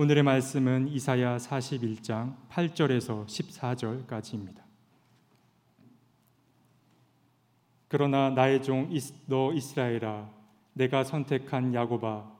오늘의 0.00 0.22
말씀은 0.22 0.86
이사야 0.86 1.38
41장 1.38 2.36
8절에서 2.50 3.26
14절까지입니다. 3.26 4.62
그러나 7.88 8.30
나의 8.30 8.62
종 8.62 8.90
너 9.26 9.52
이스라엘아 9.52 10.30
내가 10.74 11.02
선택한 11.02 11.74
야고바 11.74 12.30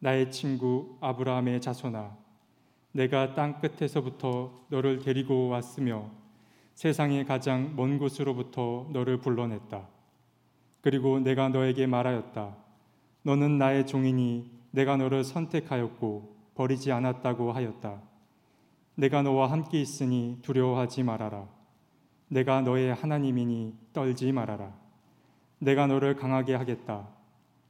나의 0.00 0.32
친구 0.32 0.98
아브라함의 1.00 1.60
자손아 1.60 2.16
내가 2.90 3.36
땅 3.36 3.60
끝에서부터 3.60 4.66
너를 4.70 4.98
데리고 4.98 5.46
왔으며 5.46 6.10
세상의 6.74 7.26
가장 7.26 7.76
먼 7.76 8.00
곳으로부터 8.00 8.88
너를 8.92 9.18
불러냈다. 9.18 9.86
그리고 10.80 11.20
내가 11.20 11.48
너에게 11.48 11.86
말하였다. 11.86 12.56
너는 13.22 13.58
나의 13.58 13.86
종이니 13.86 14.50
내가 14.72 14.96
너를 14.96 15.22
선택하였고 15.22 16.33
버리지 16.54 16.92
않았다고 16.92 17.52
하였다. 17.52 18.02
내가 18.96 19.22
너와 19.22 19.50
함께 19.50 19.80
있으니 19.80 20.38
두려워하지 20.42 21.02
말아라. 21.02 21.48
내가 22.28 22.60
너의 22.60 22.94
하나님이니 22.94 23.74
떨지 23.92 24.32
말아라. 24.32 24.72
내가 25.58 25.86
너를 25.86 26.14
강하게 26.16 26.54
하겠다. 26.54 27.08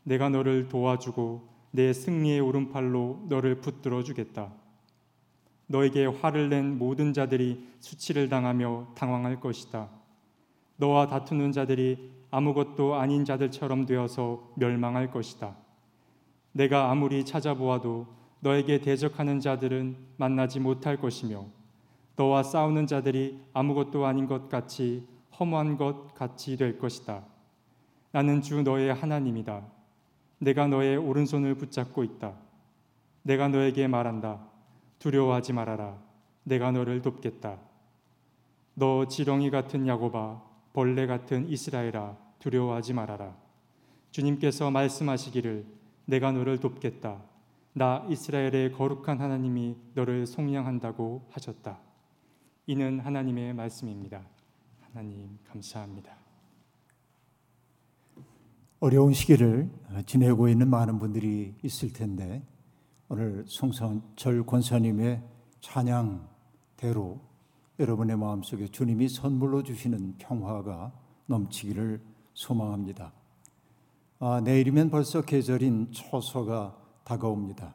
내가 0.02 0.28
너를 0.28 0.68
도와주고 0.68 1.48
내 1.70 1.92
승리의 1.92 2.40
오른팔로 2.40 3.26
너를 3.28 3.60
붙들어 3.60 4.02
주겠다. 4.02 4.52
너에게 5.66 6.06
화를 6.06 6.50
낸 6.50 6.78
모든 6.78 7.12
자들이 7.12 7.66
수치를 7.80 8.28
당하며 8.28 8.88
당황할 8.94 9.40
것이다. 9.40 9.88
너와 10.76 11.06
다투는 11.06 11.52
자들이 11.52 12.12
아무것도 12.30 12.94
아닌 12.94 13.24
자들처럼 13.24 13.86
되어서 13.86 14.52
멸망할 14.56 15.10
것이다. 15.10 15.56
내가 16.52 16.90
아무리 16.90 17.24
찾아보아도 17.24 18.06
너에게 18.44 18.82
대적하는 18.82 19.40
자들은 19.40 19.96
만나지 20.18 20.60
못할 20.60 20.98
것이며 20.98 21.46
너와 22.14 22.42
싸우는 22.42 22.86
자들이 22.86 23.40
아무것도 23.54 24.04
아닌 24.04 24.26
것 24.26 24.50
같이 24.50 25.08
허무한 25.40 25.78
것 25.78 26.12
같이 26.14 26.58
될 26.58 26.78
것이다. 26.78 27.24
나는 28.12 28.42
주 28.42 28.62
너의 28.62 28.92
하나님이다. 28.92 29.64
내가 30.40 30.66
너의 30.66 30.98
오른손을 30.98 31.54
붙잡고 31.54 32.04
있다. 32.04 32.34
내가 33.22 33.48
너에게 33.48 33.88
말한다. 33.88 34.46
두려워하지 34.98 35.54
말아라. 35.54 35.96
내가 36.42 36.70
너를 36.70 37.00
돕겠다. 37.00 37.58
너 38.74 39.08
지렁이 39.08 39.50
같은 39.50 39.86
야고바, 39.86 40.42
벌레 40.74 41.06
같은 41.06 41.48
이스라엘아, 41.48 42.18
두려워하지 42.40 42.92
말아라. 42.92 43.34
주님께서 44.10 44.70
말씀하시기를 44.70 45.64
내가 46.04 46.30
너를 46.30 46.60
돕겠다. 46.60 47.33
나 47.76 48.06
이스라엘의 48.08 48.70
거룩한 48.70 49.20
하나님이 49.20 49.76
너를 49.94 50.28
속량한다고 50.28 51.26
하셨다. 51.30 51.80
이는 52.68 53.00
하나님의 53.00 53.52
말씀입니다. 53.52 54.24
하나님 54.80 55.36
감사합니다. 55.44 56.16
어려운 58.78 59.12
시기를 59.12 59.68
지내고 60.06 60.48
있는 60.48 60.68
많은 60.70 61.00
분들이 61.00 61.56
있을 61.64 61.92
텐데 61.92 62.46
오늘 63.08 63.44
송선철 63.48 64.46
권사님의 64.46 65.20
찬양대로 65.60 67.20
여러분의 67.80 68.16
마음속에 68.16 68.68
주님이 68.68 69.08
선물로 69.08 69.64
주시는 69.64 70.18
평화가 70.18 70.92
넘치기를 71.26 72.00
소망합니다. 72.34 73.12
아, 74.20 74.40
내일이면 74.44 74.90
벌써 74.90 75.22
계절인 75.22 75.90
초서가 75.90 76.83
다가옵니다. 77.04 77.74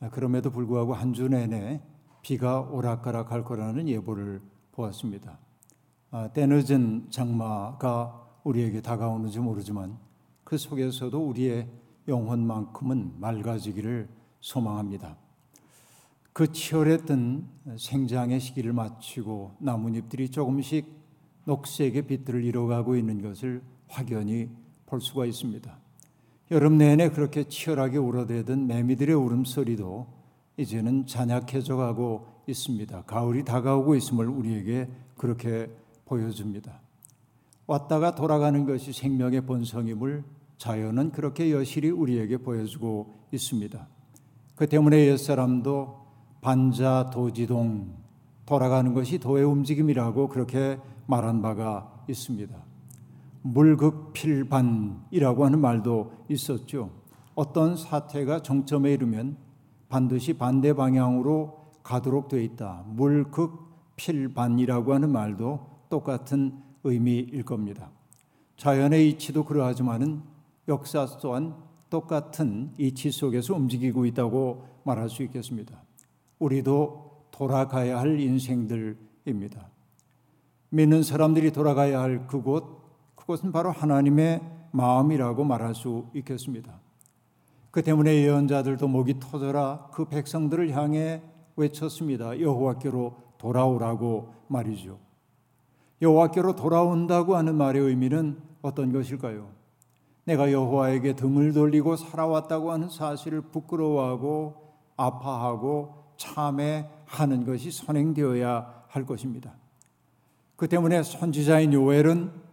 아, 0.00 0.10
그럼에도 0.10 0.50
불구하고 0.50 0.94
한 0.94 1.12
주 1.12 1.28
내내 1.28 1.80
비가 2.22 2.60
오락가락할 2.60 3.44
거라는 3.44 3.88
예보를 3.88 4.42
보았습니다. 4.72 5.38
아, 6.10 6.28
때늦은 6.32 7.08
장마가 7.10 8.26
우리에게 8.44 8.80
다가오는지 8.80 9.38
모르지만 9.40 9.98
그 10.44 10.56
속에서도 10.58 11.18
우리의 11.28 11.68
영혼만큼은 12.06 13.20
맑아지기를 13.20 14.08
소망합니다. 14.40 15.16
그 16.32 16.52
치열했던 16.52 17.48
생장의 17.78 18.40
시기를 18.40 18.72
마치고 18.72 19.56
나뭇잎들이 19.58 20.30
조금씩 20.30 20.86
녹색의 21.44 22.02
빛들을 22.02 22.44
잃어가고 22.44 22.96
있는 22.96 23.20
것을 23.20 23.62
확연히 23.88 24.48
볼 24.86 25.00
수가 25.00 25.26
있습니다. 25.26 25.78
여름 26.50 26.78
내내 26.78 27.10
그렇게 27.10 27.44
치열하게 27.44 27.98
울어대던 27.98 28.66
매미들의 28.66 29.14
울음소리도 29.14 30.06
이제는 30.56 31.06
잔약해져 31.06 31.76
가고 31.76 32.26
있습니다. 32.46 33.02
가을이 33.02 33.44
다가오고 33.44 33.94
있음을 33.96 34.26
우리에게 34.28 34.88
그렇게 35.16 35.70
보여줍니다. 36.06 36.80
왔다가 37.66 38.14
돌아가는 38.14 38.64
것이 38.64 38.92
생명의 38.92 39.42
본성임을 39.42 40.24
자연은 40.56 41.12
그렇게 41.12 41.52
여실히 41.52 41.90
우리에게 41.90 42.38
보여주고 42.38 43.14
있습니다. 43.30 43.86
그 44.56 44.66
때문에 44.66 45.06
옛사람도 45.06 45.98
반자 46.40 47.10
도지동 47.12 47.94
돌아가는 48.46 48.94
것이 48.94 49.18
도의 49.18 49.44
움직임이라고 49.44 50.28
그렇게 50.28 50.78
말한 51.06 51.42
바가 51.42 52.04
있습니다. 52.08 52.67
물극필반이라고 53.42 55.44
하는 55.44 55.60
말도 55.60 56.12
있었죠. 56.28 56.90
어떤 57.34 57.76
사태가 57.76 58.42
정점에 58.42 58.92
이르면 58.92 59.36
반드시 59.88 60.34
반대 60.34 60.74
방향으로 60.74 61.72
가도록 61.82 62.28
되어 62.28 62.40
있다. 62.40 62.84
물극필반이라고 62.88 64.94
하는 64.94 65.10
말도 65.10 65.66
똑같은 65.88 66.62
의미일 66.84 67.42
겁니다. 67.44 67.90
자연의 68.56 69.08
이치도 69.10 69.44
그러하지만은 69.44 70.22
역사 70.68 71.06
또한 71.22 71.56
똑같은 71.90 72.72
이치 72.76 73.10
속에서 73.10 73.54
움직이고 73.54 74.04
있다고 74.06 74.64
말할 74.84 75.08
수 75.08 75.22
있겠습니다. 75.22 75.82
우리도 76.38 77.26
돌아가야 77.30 77.98
할 77.98 78.20
인생들입니다. 78.20 79.68
믿는 80.70 81.02
사람들이 81.02 81.52
돌아가야 81.52 82.00
할 82.00 82.26
그곳, 82.26 82.77
그곳은 83.28 83.52
바로 83.52 83.70
하나님의 83.70 84.40
마음이라고 84.70 85.44
말할 85.44 85.74
수 85.74 86.06
있겠습니다. 86.14 86.80
그 87.70 87.82
때문에 87.82 88.14
예언자들도 88.22 88.88
목이 88.88 89.20
터져라 89.20 89.90
그 89.92 90.06
백성들을 90.06 90.74
향해 90.74 91.20
외쳤습니다. 91.54 92.40
여호와께로 92.40 93.16
돌아오라고 93.36 94.32
말이죠. 94.46 94.98
여호와께로 96.00 96.56
돌아온다고 96.56 97.36
하는 97.36 97.54
말의 97.54 97.82
의미는 97.82 98.38
어떤 98.62 98.94
것일까요? 98.94 99.50
내가 100.24 100.50
여호와에게 100.50 101.14
등을 101.14 101.52
돌리고 101.52 101.96
살아왔다고 101.96 102.72
하는 102.72 102.88
사실을 102.88 103.42
부끄러워하고 103.42 104.54
아파하고 104.96 106.14
참회하는 106.16 107.44
것이 107.44 107.72
선행되어야 107.72 108.84
할 108.88 109.04
것입니다. 109.04 109.52
그 110.56 110.66
때문에 110.66 111.02
선지자인 111.02 111.74
요엘은 111.74 112.47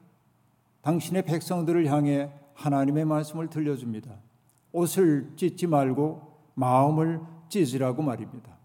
당신의 0.86 1.24
백성들을 1.24 1.88
향해 1.88 2.30
하나님의 2.54 3.06
말씀을 3.06 3.50
들려줍니다. 3.50 4.12
옷을 4.72 5.32
찢지 5.36 5.66
말고 5.66 6.22
마음을 6.54 7.22
찢으라고 7.50 8.04
말입니다. 8.04 8.56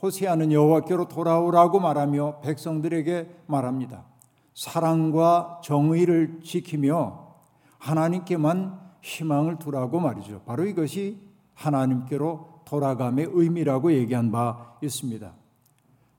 호세아는 0.00 0.50
여호와께로 0.50 1.08
돌아오라고 1.08 1.78
말하며 1.78 2.40
백성들에게 2.40 3.28
말합니다. 3.48 4.06
사랑과 4.54 5.60
정의를 5.62 6.40
지키며 6.42 7.34
하나님께만 7.78 8.80
희망을 9.02 9.58
두라고 9.58 10.00
말이죠. 10.00 10.40
바로 10.46 10.64
이것이 10.64 11.20
하나님께로 11.52 12.62
돌아감의 12.64 13.28
의미라고 13.30 13.92
얘기한 13.92 14.30
바 14.30 14.78
있습니다. 14.80 15.34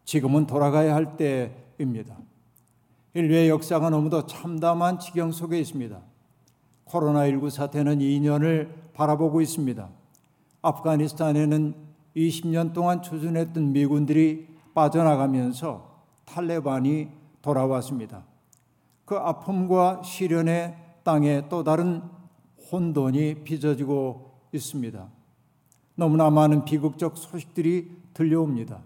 지금은 0.06 0.46
돌아가야 0.46 0.94
할 0.94 1.18
때입니다. 1.18 2.16
인류의 3.18 3.50
역사가 3.50 3.90
너무도 3.90 4.28
참담한 4.28 5.00
지경 5.00 5.32
속에 5.32 5.60
있습니다. 5.60 6.00
코로나19 6.86 7.50
사태는 7.50 7.98
2년을 7.98 8.94
바라보고 8.94 9.42
있습니다. 9.42 9.90
아프가니스탄에는 10.62 11.74
20년 12.16 12.74
동안 12.74 13.02
추진했던 13.02 13.74
미군들이 13.74 14.48
빠져나가면서 14.76 16.04
탈레반이 16.26 17.08
돌아왔습니다. 17.42 18.24
그 19.04 19.16
아픔과 19.16 20.04
시련에 20.04 20.78
땅에 21.02 21.42
또 21.50 21.64
다른 21.64 22.04
혼돈이 22.72 23.44
빚어지고 23.44 24.30
있습니다. 24.52 25.08
너무나 25.96 26.30
많은 26.30 26.66
비극적 26.66 27.18
소식들이 27.18 27.90
들려옵니다. 28.14 28.80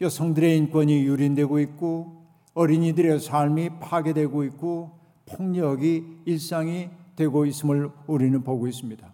여성들의 0.00 0.56
인권이 0.56 1.02
유린되고 1.02 1.58
있고 1.60 2.23
어린이들의 2.54 3.20
삶이 3.20 3.80
파괴되고 3.80 4.44
있고 4.44 4.98
폭력이 5.26 6.22
일상이 6.24 6.90
되고 7.16 7.46
있음을 7.46 7.90
우리는 8.06 8.42
보고 8.42 8.66
있습니다. 8.66 9.12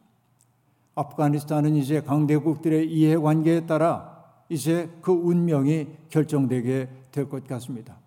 아프가니스탄은 0.95 1.77
이제 1.77 2.01
강대국들의 2.01 2.91
이해관계에 2.91 3.67
따라 3.67 4.25
이제 4.49 4.91
그 5.01 5.13
운명이 5.13 5.89
결정되게 6.11 6.89
될 7.13 7.29
것 7.29 7.47
같습니다. 7.47 7.99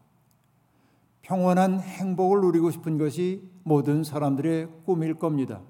평온한 1.21 1.79
행복을 1.79 2.41
누리고 2.41 2.69
싶은 2.71 2.97
것이 2.97 3.49
모든 3.63 4.03
사람들의 4.03 4.67
꿈일 4.85 5.15
겁니다. 5.15 5.61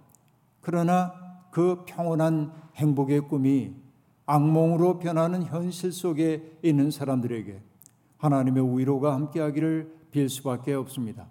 그러나 0.61 1.13
그 1.51 1.83
평온한 1.85 2.51
행복의 2.75 3.21
꿈이 3.21 3.73
악몽으로 4.25 4.99
변하는 4.99 5.43
현실 5.43 5.91
속에 5.91 6.57
있는 6.63 6.89
사람들에게 6.89 7.61
하나님의 8.23 8.79
위로가 8.79 9.13
함께하기를 9.15 10.07
빌 10.11 10.29
수밖에 10.29 10.73
없습니다. 10.73 11.27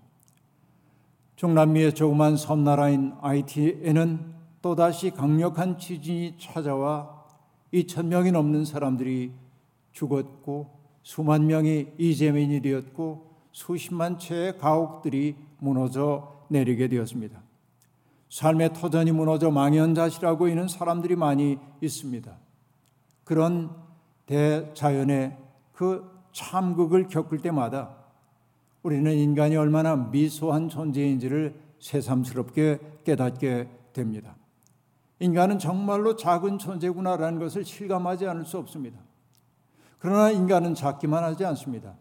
중남미의 1.37 1.95
조그만 1.95 2.37
섬나라인 2.37 3.15
아이티에는 3.23 4.35
또다시 4.61 5.11
강력한 5.11 5.79
지진이 5.79 6.37
찾아와 6.39 7.25
2천 7.73 8.07
명이 8.07 8.33
넘는 8.33 8.67
사람들이 8.67 9.33
죽었고 9.93 10.71
수만 11.03 11.47
명이 11.47 11.95
이재민이 11.97 12.61
되었고 12.61 13.33
수십만 13.53 14.19
채의 14.19 14.59
가옥들이 14.59 15.37
무너져 15.59 16.45
내리게 16.49 16.89
되었습니다. 16.89 17.41
삶의 18.29 18.75
터전이 18.75 19.13
무너져 19.13 19.51
망연자실하고 19.51 20.49
있는 20.49 20.69
사람들이 20.69 21.17
많이 21.17 21.59
있습니다. 21.81 22.37
그런 23.25 23.71
대자연의 24.27 25.39
그 25.73 26.12
참극을 26.33 27.09
겪을 27.09 27.39
때마다 27.39 27.97
우리는 28.83 29.13
인간이 29.13 29.57
얼마나 29.57 29.95
미소한 29.97 30.69
존재인지를 30.69 31.55
새삼스럽게 31.79 32.79
깨닫게 33.05 33.69
됩니다. 33.93 34.35
인간은 35.21 35.59
정말로 35.59 36.17
작은 36.17 36.59
존재구나라는 36.59 37.39
것을 37.39 37.65
실감하지 37.65 38.27
않을 38.27 38.45
수 38.45 38.59
없습니다. 38.59 38.99
그러나 39.99 40.31
인간은 40.31 40.75
작기만 40.75 41.23
하지 41.23 41.45
않습니다. 41.45 41.95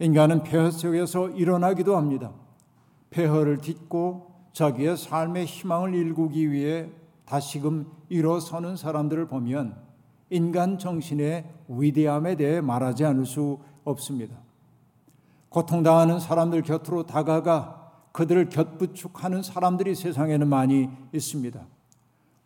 인간은 0.00 0.42
폐허 0.42 0.70
속에서 0.72 1.30
일어나기도 1.30 1.96
합니다. 1.96 2.32
폐허를 3.10 3.58
딛고 3.58 4.32
자기의 4.52 4.96
삶의 4.96 5.46
희망을 5.46 5.94
일구기 5.94 6.50
위해 6.50 6.90
다시금 7.24 7.86
일어서는 8.08 8.76
사람들을 8.76 9.28
보면 9.28 9.83
인간 10.34 10.78
정신의 10.78 11.44
위대함에 11.68 12.34
대해 12.34 12.60
말하지 12.60 13.04
않을 13.04 13.24
수 13.24 13.60
없습니다. 13.84 14.36
고통당하는 15.48 16.18
사람들 16.18 16.62
곁으로 16.62 17.06
다가가 17.06 17.92
그들을 18.10 18.48
곁부축하는 18.48 19.42
사람들이 19.42 19.94
세상에는 19.94 20.48
많이 20.48 20.88
있습니다. 21.12 21.64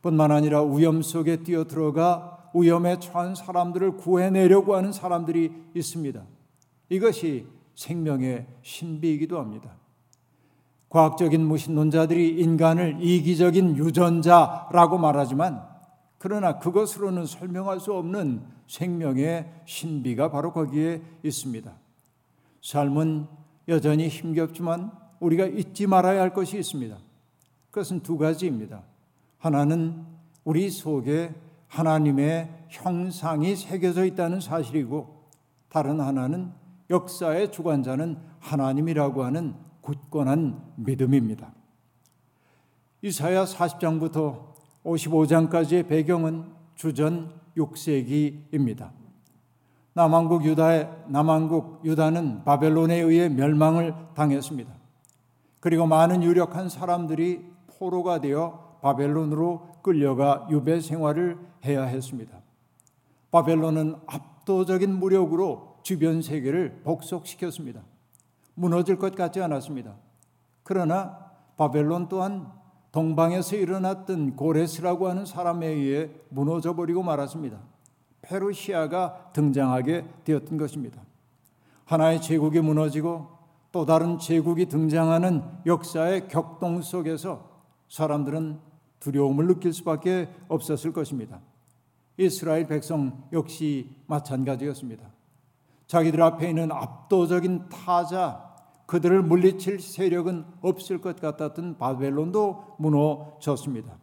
뿐만 0.03 0.31
아니라 0.31 0.63
위험 0.63 1.01
속에 1.01 1.43
뛰어들어가 1.43 2.51
위험에 2.55 2.99
처한 2.99 3.35
사람들을 3.35 3.97
구해내려고 3.97 4.77
하는 4.77 4.93
사람들이 4.93 5.51
있습니다. 5.75 6.23
이것이 6.91 7.47
생명의 7.75 8.47
신비이기도 8.63 9.39
합니다. 9.39 9.77
과학적인 10.91 11.47
무신론자들이 11.47 12.41
인간을 12.41 12.99
이기적인 13.01 13.77
유전자라고 13.77 14.99
말하지만 14.99 15.78
그러나 16.19 16.59
그것으로는 16.59 17.27
설명할 17.27 17.81
수 17.81 17.95
없는 17.95 18.43
생명의 18.67 19.51
신비가 19.65 20.31
바로 20.31 20.53
거기에 20.53 21.01
있습니다. 21.23 21.73
삶은 22.63 23.27
여전히 23.69 24.09
힘겹지만 24.09 24.91
우리가 25.21 25.47
잊지 25.47 25.87
말아야 25.87 26.21
할 26.21 26.35
것이 26.35 26.59
있습니다. 26.59 26.99
그것은 27.71 28.01
두 28.01 28.19
가지입니다. 28.19 28.83
하나는 29.39 30.05
우리 30.45 30.71
속에 30.71 31.35
하나님의 31.69 32.67
형상이 32.69 33.55
새겨져 33.55 34.05
있다는 34.05 34.41
사실이고 34.41 35.27
다른 35.69 36.01
하나는 36.01 36.53
역사의 36.91 37.53
주관자는 37.53 38.19
하나님이라고 38.41 39.23
하는 39.23 39.55
굳건한 39.83 40.73
믿음입니다. 40.77 41.53
이사야 43.03 43.45
40장부터 43.45 44.49
55장까지의 44.85 45.89
배경은 45.89 46.53
주전 46.75 47.33
6세기입니다. 47.57 48.91
남왕국 49.95 50.45
유다의 50.45 50.89
남왕국 51.09 51.81
유다는 51.85 52.45
바벨론에 52.45 53.01
의해 53.01 53.29
멸망을 53.29 53.95
당했습니다. 54.15 54.73
그리고 55.61 55.87
많은 55.87 56.23
유력한 56.23 56.69
사람들이 56.69 57.45
포로가 57.67 58.21
되어 58.21 58.79
바벨론으로 58.81 59.69
끌려가 59.83 60.47
유배 60.51 60.81
생활을 60.81 61.39
해야 61.65 61.85
했습니다. 61.85 62.39
바벨론은 63.31 63.97
압도적인 64.07 64.95
무력으로 64.95 65.79
주변 65.83 66.23
세계를 66.23 66.83
복속시켰습니다. 66.85 67.83
무너질 68.55 68.99
것 68.99 69.15
같지 69.15 69.41
않았습니다. 69.41 69.97
그러나 70.63 71.19
바벨론 71.57 72.09
또한 72.09 72.53
동방에서 72.93 73.57
일어났던 73.57 74.37
고레스라고 74.37 75.09
하는 75.09 75.27
사람에 75.27 75.67
의해 75.67 76.11
무너져 76.31 76.75
버리고 76.75 77.03
말았습니다. 77.03 77.59
페르시아가 78.23 79.31
등장하게 79.33 80.05
되었던 80.25 80.59
것입니다. 80.59 81.01
하나의 81.85 82.21
제국이 82.21 82.61
무너지고 82.61 83.29
또 83.73 83.85
다른 83.85 84.19
제국이 84.19 84.67
등장하는 84.67 85.43
역사의 85.67 86.29
격동 86.29 86.83
속에서 86.83 87.49
사람들은 87.89 88.61
두려움을 89.01 89.47
느낄 89.47 89.73
수밖에 89.73 90.29
없었을 90.49 90.93
것입니다. 90.93 91.41
이스라엘 92.17 92.67
백성 92.67 93.25
역시 93.33 93.97
마찬가지였습니다. 94.07 95.07
자기들 95.87 96.21
앞에 96.21 96.51
있는 96.51 96.73
압도적인 96.73 97.69
타자, 97.69 98.48
그들을 98.89 99.23
물리칠 99.23 99.81
세력은 99.81 100.47
없을 100.63 100.99
것 100.99 101.21
같았던 101.21 101.77
바벨론도 101.77 102.77
무너졌습니다. 102.79 103.99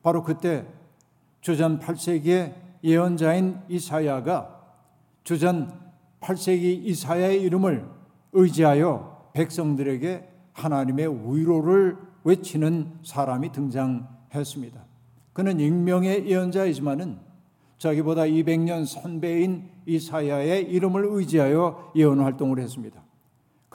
바로 0.00 0.22
그때 0.22 0.64
주전 1.40 1.80
8세기에 1.80 2.54
예언자인 2.84 3.58
이사야가 3.68 4.60
주전 5.24 5.76
8세기 6.20 6.84
이사야의 6.84 7.42
이름을 7.42 7.84
의지하여 8.32 9.30
백성들에게 9.32 10.28
하나님의 10.52 11.08
위로를 11.08 11.98
외치는 12.22 13.00
사람이 13.02 13.50
등장했습니다. 13.50 14.84
그는 15.32 15.58
익명의 15.58 16.28
예언자이지만은 16.28 17.18
자기보다 17.78 18.22
200년 18.22 18.86
선배인 18.86 19.68
이사야의 19.84 20.70
이름을 20.70 21.06
의지하여 21.10 21.90
예언 21.96 22.20
활동을 22.20 22.60
했습니다. 22.60 23.05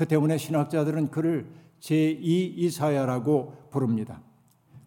그 0.01 0.07
때문에 0.07 0.39
신학자들은 0.39 1.11
그를 1.11 1.45
제2 1.79 2.23
이사야라고 2.23 3.53
부릅니다. 3.69 4.19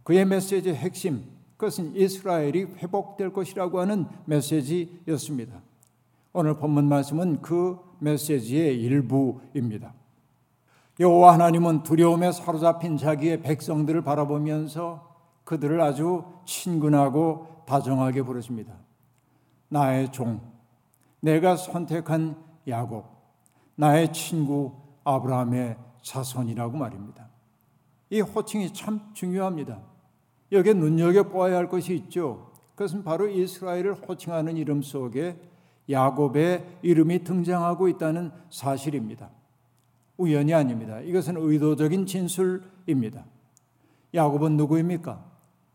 그의 0.02 0.24
메시지의 0.24 0.74
핵심, 0.74 1.22
그것은 1.56 1.94
이스라엘이 1.94 2.64
회복될 2.78 3.32
것이라고 3.32 3.78
하는 3.78 4.06
메시지였습니다. 4.24 5.62
오늘 6.32 6.56
본문 6.56 6.88
말씀은 6.88 7.42
그 7.42 7.78
메시지의 8.00 8.82
일부입니다. 8.82 9.94
여호와 10.98 11.34
하나님은 11.34 11.84
두려움에 11.84 12.32
사로잡힌 12.32 12.96
자기의 12.96 13.42
백성들을 13.42 14.02
바라보면서 14.02 15.14
그들을 15.44 15.80
아주 15.80 16.24
친근하고 16.44 17.62
다정하게 17.68 18.22
부르십니다. 18.22 18.74
나의 19.68 20.10
종, 20.10 20.40
내가 21.20 21.54
선택한 21.54 22.36
야곱, 22.66 23.04
나의 23.76 24.12
친구 24.12 24.82
아브라함의 25.04 25.76
자손이라고 26.02 26.76
말입니다. 26.76 27.28
이 28.10 28.20
호칭이 28.20 28.72
참 28.72 29.00
중요합니다. 29.12 29.80
여기에 30.52 30.74
눈여겨보아야 30.74 31.56
할 31.56 31.68
것이 31.68 31.94
있죠. 31.96 32.52
그것은 32.74 33.04
바로 33.04 33.28
이스라엘을 33.28 33.94
호칭하는 33.94 34.56
이름 34.56 34.82
속에 34.82 35.38
야곱의 35.90 36.78
이름이 36.82 37.24
등장하고 37.24 37.88
있다는 37.88 38.32
사실입니다. 38.50 39.30
우연이 40.16 40.54
아닙니다. 40.54 41.00
이것은 41.00 41.36
의도적인 41.36 42.06
진술입니다. 42.06 43.24
야곱은 44.14 44.56
누구입니까? 44.56 45.24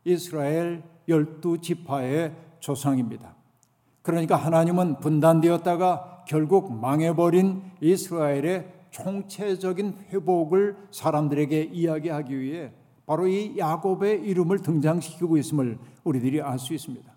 이스라엘 0.06 0.84
열두 1.08 1.60
지파의 1.60 2.36
조상입니다. 2.60 3.36
그러니까 4.02 4.36
하나님은 4.36 5.00
분단되었다가 5.00 6.24
결국 6.28 6.74
망해버린 6.74 7.64
이스라엘의 7.82 8.79
총체적인 8.92 10.06
회복을 10.10 10.78
사람들에게 10.92 11.62
이야기하기 11.72 12.40
위해 12.40 12.72
바로 13.06 13.28
이 13.28 13.58
야곱의 13.58 14.22
이름을 14.22 14.60
등장시키고 14.62 15.38
있음을 15.38 15.80
우리들이 16.04 16.42
알 16.42 16.60
수 16.60 16.74
있습니다. 16.74 17.12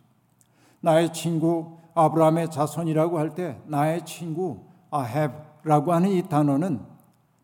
나의 0.81 1.13
친구 1.13 1.79
아브라함의 1.95 2.51
자손이라고 2.51 3.19
할 3.19 3.35
때 3.35 3.61
나의 3.67 4.05
친구 4.07 4.61
아헵라고 4.91 5.93
하는 5.93 6.11
이 6.11 6.23
단어는 6.23 6.81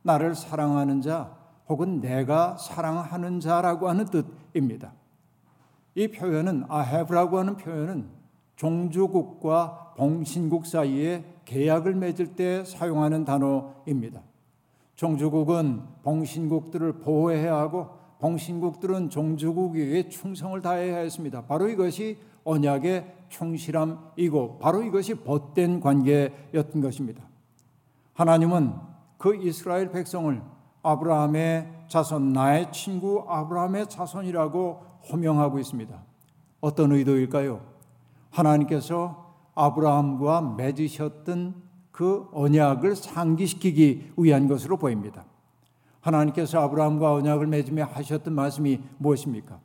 나를 0.03 0.35
사랑하는 0.35 1.03
자 1.03 1.37
혹은 1.69 2.01
내가 2.01 2.57
사랑하는 2.57 3.41
자라고 3.41 3.89
하는 3.89 4.07
뜻입니다. 4.07 4.95
이 5.95 6.09
표현은 6.09 6.65
have라고 6.71 7.39
하는 7.39 7.57
표현은 7.57 8.09
종주국과 8.57 9.95
봉신국 9.97 10.67
사이에 10.67 11.25
계약을 11.49 11.95
맺을 11.95 12.37
때 12.37 12.63
사용하는 12.63 13.25
단어입니다. 13.25 14.21
종주국은 14.97 15.81
봉신국들을 16.03 17.01
보호해야 17.01 17.57
하고 17.57 17.89
봉신국들은 18.19 19.09
종주국에게 19.09 20.11
충성을 20.11 20.61
다해야 20.61 20.99
했습니다. 20.99 21.47
바로 21.47 21.69
이것이 21.69 22.19
언약의 22.45 23.15
충실함이고 23.31 24.59
바로 24.59 24.83
이것이 24.83 25.15
벗된 25.15 25.81
관계였던 25.81 26.83
것입니다. 26.83 27.23
하나님은 28.13 28.75
그 29.17 29.35
이스라엘 29.35 29.91
백성을 29.91 30.43
아브라함의 30.83 31.87
자손, 31.89 32.35
나의 32.35 32.71
친구 32.73 33.25
아브라함의 33.27 33.89
자손이라고 33.89 34.85
호명하고 35.11 35.59
있습니다. 35.59 35.99
어떤 36.61 36.93
의도일까요? 36.93 37.63
하나님께서 38.31 39.28
아브라함과 39.59 40.55
맺으셨던 40.57 41.63
그 41.91 42.29
언약을 42.33 42.95
상기시키기 42.95 44.13
위한 44.17 44.47
것으로 44.47 44.77
보입니다. 44.77 45.25
하나님께서 46.01 46.61
아브라함과 46.61 47.13
언약을 47.15 47.49
맺으며 47.49 47.85
하셨던 47.85 48.33
말씀이 48.35 48.81
무엇입니까? 48.99 49.61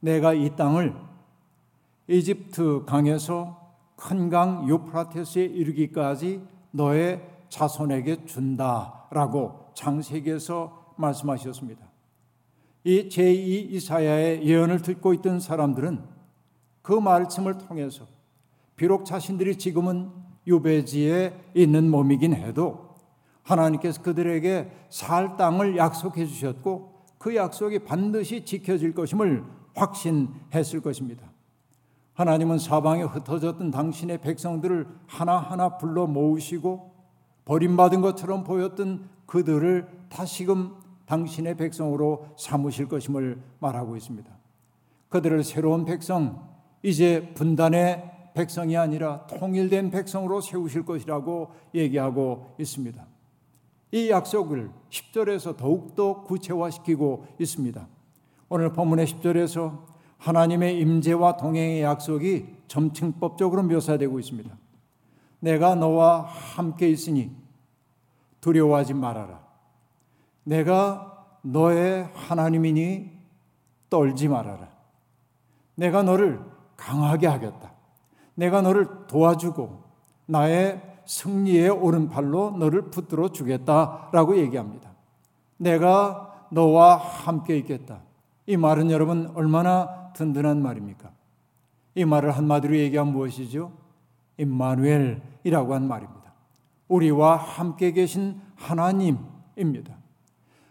내가 0.00 0.34
이 0.34 0.54
땅을 0.54 0.94
이집트 2.06 2.84
강에서 2.86 3.60
큰 3.96 4.28
강 4.28 4.68
유프라테스에 4.68 5.44
이르기까지 5.44 6.42
너의 6.70 7.22
자손에게 7.48 8.26
준다라고 8.26 9.70
창세기에서 9.74 10.94
말씀하셨습니다. 10.96 11.86
이 12.84 13.08
제2 13.08 13.72
이사야의 13.72 14.44
예언을 14.44 14.82
듣고 14.82 15.14
있던 15.14 15.40
사람들은 15.40 16.02
그 16.82 16.92
말씀을 16.92 17.58
통해서 17.58 18.06
비록 18.76 19.04
자신들이 19.04 19.56
지금은 19.56 20.10
유배지에 20.46 21.34
있는 21.54 21.90
몸이긴 21.90 22.34
해도 22.34 22.94
하나님께서 23.42 24.02
그들에게 24.02 24.70
살 24.90 25.36
땅을 25.36 25.76
약속해 25.76 26.26
주셨고 26.26 26.94
그 27.18 27.34
약속이 27.34 27.80
반드시 27.80 28.44
지켜질 28.44 28.94
것임을 28.94 29.44
확신했을 29.74 30.80
것입니다. 30.80 31.30
하나님은 32.14 32.58
사방에 32.58 33.02
흩어졌던 33.02 33.70
당신의 33.70 34.18
백성들을 34.20 34.86
하나하나 35.06 35.76
불러 35.78 36.06
모으시고 36.06 36.92
버림받은 37.44 38.00
것처럼 38.00 38.44
보였던 38.44 39.08
그들을 39.26 39.88
다시금 40.08 40.76
당신의 41.06 41.56
백성으로 41.56 42.28
삼으실 42.38 42.88
것임을 42.88 43.38
말하고 43.58 43.96
있습니다. 43.96 44.30
그들을 45.08 45.44
새로운 45.44 45.84
백성, 45.84 46.48
이제 46.82 47.32
분단의 47.34 48.13
백성이 48.34 48.76
아니라 48.76 49.26
통일된 49.26 49.90
백성으로 49.90 50.40
세우실 50.40 50.84
것이라고 50.84 51.52
얘기하고 51.74 52.54
있습니다. 52.58 53.06
이 53.92 54.10
약속을 54.10 54.70
10절에서 54.90 55.56
더욱더 55.56 56.24
구체화시키고 56.24 57.26
있습니다. 57.38 57.86
오늘 58.48 58.72
본문의 58.72 59.06
10절에서 59.06 59.84
하나님의 60.18 60.80
임재와 60.80 61.36
동행의 61.36 61.82
약속이 61.82 62.46
점층법적으로 62.66 63.62
묘사되고 63.62 64.18
있습니다. 64.18 64.50
내가 65.38 65.74
너와 65.74 66.22
함께 66.22 66.88
있으니 66.88 67.30
두려워하지 68.40 68.94
말아라. 68.94 69.44
내가 70.42 71.26
너의 71.42 72.08
하나님이니 72.14 73.12
떨지 73.90 74.26
말아라. 74.28 74.68
내가 75.76 76.02
너를 76.02 76.40
강하게 76.76 77.26
하겠다. 77.26 77.72
내가 78.34 78.62
너를 78.62 79.06
도와주고 79.06 79.82
나의 80.26 80.80
승리의 81.06 81.70
오른팔로 81.70 82.56
너를 82.58 82.90
붙들어 82.90 83.28
주겠다라고 83.28 84.38
얘기합니다. 84.38 84.90
내가 85.56 86.46
너와 86.50 86.96
함께 86.96 87.56
있겠다. 87.58 88.00
이 88.46 88.56
말은 88.56 88.90
여러분 88.90 89.30
얼마나 89.34 90.12
든든한 90.14 90.62
말입니까? 90.62 91.10
이 91.94 92.04
말을 92.04 92.32
한마디로 92.32 92.76
얘기하면 92.76 93.12
무엇이죠? 93.12 93.72
임마누엘이라고 94.38 95.74
한 95.74 95.86
말입니다. 95.86 96.32
우리와 96.88 97.36
함께 97.36 97.92
계신 97.92 98.40
하나님입니다. 98.56 99.96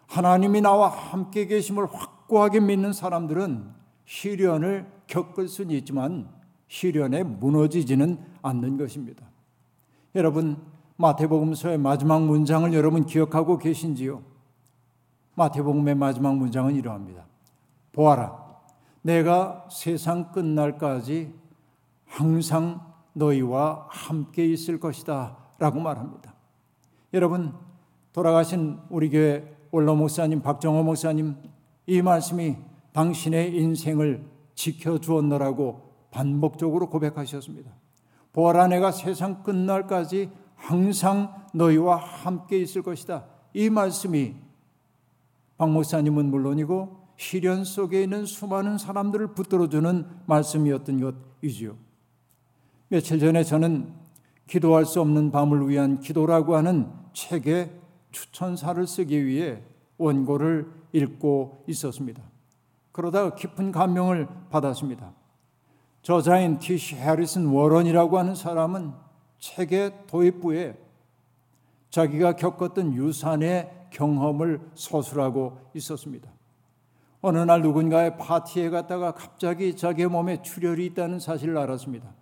하나님이 0.07 0.61
나와 0.61 0.89
함께 0.89 1.45
계심을 1.45 1.87
확고하게 1.91 2.59
믿는 2.59 2.93
사람들은 2.93 3.71
시련을 4.05 4.85
겪을 5.07 5.47
수는 5.47 5.71
있지만 5.71 6.29
시련에 6.73 7.21
무너지지는 7.21 8.17
않는 8.41 8.77
것입니다. 8.77 9.23
여러분 10.15 10.57
마태복음서의 10.95 11.77
마지막 11.77 12.23
문장을 12.23 12.73
여러분 12.73 13.05
기억하고 13.05 13.59
계신지요? 13.59 14.23
마태복음의 15.35 15.93
마지막 15.93 16.35
문장은 16.35 16.73
이러합니다. 16.73 17.27
보아라 17.91 18.43
내가 19.03 19.67
세상 19.69 20.31
끝날까지 20.31 21.31
항상 22.07 22.81
너희와 23.13 23.87
함께 23.89 24.43
있을 24.45 24.79
것이다. 24.79 25.37
라고 25.59 25.79
말합니다. 25.79 26.33
여러분, 27.13 27.53
돌아가신 28.11 28.79
우리 28.89 29.09
교회 29.09 29.55
올로 29.71 29.95
목사님, 29.95 30.41
박정호 30.41 30.83
목사님, 30.83 31.35
이 31.85 32.01
말씀이 32.01 32.55
당신의 32.93 33.55
인생을 33.55 34.25
지켜주었노라고 34.55 35.92
반복적으로 36.13 36.89
고백하셨습니다. 36.89 37.71
보아라, 38.31 38.67
내가 38.67 38.91
세상 38.91 39.43
끝날까지 39.43 40.29
항상 40.55 41.45
너희와 41.53 41.97
함께 41.97 42.59
있을 42.59 42.83
것이다. 42.83 43.25
이 43.53 43.69
말씀이 43.69 44.35
박 45.57 45.71
목사님은 45.71 46.29
물론이고 46.29 47.03
시련 47.17 47.63
속에 47.63 48.03
있는 48.03 48.25
수많은 48.25 48.77
사람들을 48.77 49.33
붙들어주는 49.33 50.05
말씀이었던 50.25 51.13
것이지요. 51.41 51.75
며칠 52.89 53.19
전에 53.19 53.43
저는 53.43 53.93
기도할 54.47 54.85
수 54.85 55.01
없는 55.01 55.31
밤을 55.31 55.67
위한 55.67 55.99
기도라고 55.99 56.55
하는 56.55 56.91
책에 57.13 57.71
추천사를 58.11 58.85
쓰기 58.85 59.25
위해 59.25 59.63
원고를 59.97 60.71
읽고 60.91 61.63
있었습니다. 61.67 62.21
그러다가 62.91 63.35
깊은 63.35 63.71
감명을 63.71 64.27
받았습니다. 64.49 65.13
저자인 66.03 66.59
티시 66.59 66.95
해리슨 66.95 67.47
워런이라고 67.47 68.19
하는 68.19 68.35
사람은 68.35 68.91
책의 69.39 70.05
도입부에 70.07 70.77
자기가 71.89 72.35
겪었던 72.35 72.93
유산의 72.93 73.87
경험을 73.89 74.59
서술하고 74.75 75.57
있었습니다. 75.73 76.29
어느 77.21 77.37
날 77.37 77.61
누군가의 77.61 78.17
파티에 78.17 78.69
갔다가 78.69 79.13
갑자기 79.13 79.77
자기 79.77 80.05
몸에 80.05 80.41
출혈이 80.41 80.85
있다는 80.87 81.19
사실을 81.19 81.57
알았습니다. 81.57 82.13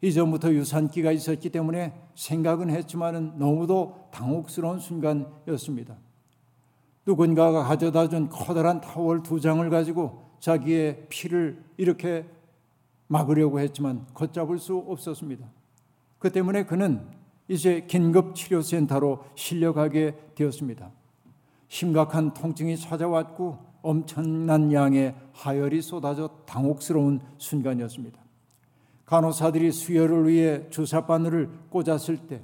이전부터 0.00 0.52
유산기가 0.54 1.12
있었기 1.12 1.50
때문에 1.50 1.92
생각은 2.14 2.70
했지만 2.70 3.34
너무도 3.36 4.08
당혹스러운 4.12 4.78
순간이었습니다. 4.78 5.94
누군가가 7.04 7.64
가져다 7.64 8.08
준 8.08 8.30
커다란 8.30 8.80
타월 8.80 9.22
두 9.22 9.40
장을 9.40 9.68
가지고 9.68 10.22
자기의 10.40 11.06
피를 11.10 11.62
이렇게 11.76 12.24
막으려고 13.08 13.58
했지만 13.60 14.06
걷잡을 14.14 14.58
수 14.58 14.76
없었습니다. 14.76 15.46
그 16.18 16.30
때문에 16.30 16.64
그는 16.64 17.06
이제 17.48 17.84
긴급치료센터로 17.86 19.24
실려가게 19.34 20.14
되었습니다. 20.34 20.90
심각한 21.68 22.32
통증이 22.34 22.76
찾아왔고 22.76 23.58
엄청난 23.82 24.72
양의 24.72 25.14
하열이 25.32 25.82
쏟아져 25.82 26.28
당혹스러운 26.46 27.20
순간이었습니다. 27.38 28.18
간호사들이 29.06 29.72
수혈을 29.72 30.28
위해 30.28 30.68
주사 30.68 31.06
바늘을 31.06 31.50
꽂았을 31.70 32.18
때 32.26 32.42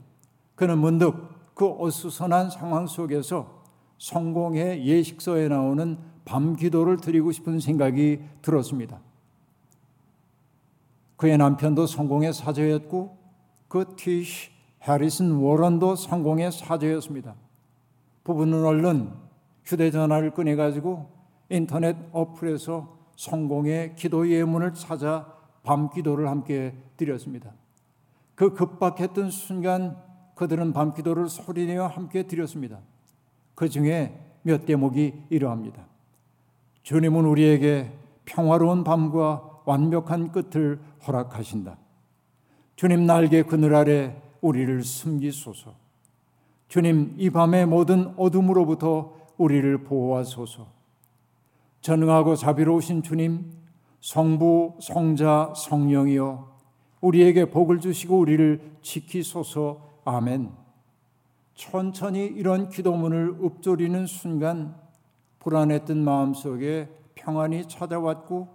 그는 0.54 0.78
문득 0.78 1.14
그 1.54 1.70
어수선한 1.78 2.50
상황 2.50 2.86
속에서 2.86 3.62
성공의 3.98 4.86
예식서에 4.86 5.48
나오는 5.48 5.98
밤 6.24 6.56
기도를 6.56 6.96
드리고 6.96 7.32
싶은 7.32 7.60
생각이 7.60 8.20
들었습니다. 8.40 9.00
그의 11.24 11.38
남편도 11.38 11.86
성공의 11.86 12.34
사제였고 12.34 13.16
그 13.68 13.94
티시 13.96 14.50
해리슨 14.86 15.36
워런도 15.36 15.96
성공의 15.96 16.52
사제였습니다. 16.52 17.34
부부는 18.24 18.62
얼른 18.62 19.10
휴대전화를 19.64 20.32
꺼내가지고 20.32 21.08
인터넷 21.48 21.96
어플에서 22.12 22.98
성공의 23.16 23.94
기도 23.96 24.28
예문을 24.30 24.74
찾아 24.74 25.32
밤 25.62 25.88
기도를 25.88 26.28
함께 26.28 26.74
드렸습니다. 26.98 27.54
그 28.34 28.52
급박했던 28.52 29.30
순간 29.30 29.96
그들은 30.34 30.74
밤 30.74 30.92
기도를 30.92 31.30
소리내어 31.30 31.86
함께 31.86 32.24
드렸습니다. 32.24 32.80
그 33.54 33.70
중에 33.70 34.14
몇 34.42 34.66
대목이 34.66 35.22
이러합니다. 35.30 35.86
주님은 36.82 37.24
우리에게 37.24 37.94
평화로운 38.26 38.84
밤과 38.84 39.53
완벽한 39.64 40.32
끝을 40.32 40.80
허락하신다. 41.06 41.78
주님 42.76 43.06
날개 43.06 43.42
그늘 43.42 43.74
아래 43.74 44.20
우리를 44.40 44.82
숨기소서. 44.82 45.74
주님 46.68 47.14
이 47.18 47.30
밤의 47.30 47.66
모든 47.66 48.12
어둠으로부터 48.16 49.14
우리를 49.36 49.84
보호하소서. 49.84 50.66
전능하고 51.80 52.36
자비로우신 52.36 53.02
주님, 53.02 53.52
성부, 54.00 54.76
성자, 54.80 55.52
성령이여 55.56 56.54
우리에게 57.00 57.50
복을 57.50 57.80
주시고 57.80 58.18
우리를 58.18 58.78
지키소서. 58.82 59.80
아멘. 60.04 60.50
천천히 61.54 62.26
이런 62.26 62.68
기도문을 62.68 63.38
읊조리는 63.42 64.06
순간 64.06 64.74
불안했던 65.38 66.02
마음 66.02 66.34
속에 66.34 66.88
평안이 67.14 67.68
찾아왔고 67.68 68.48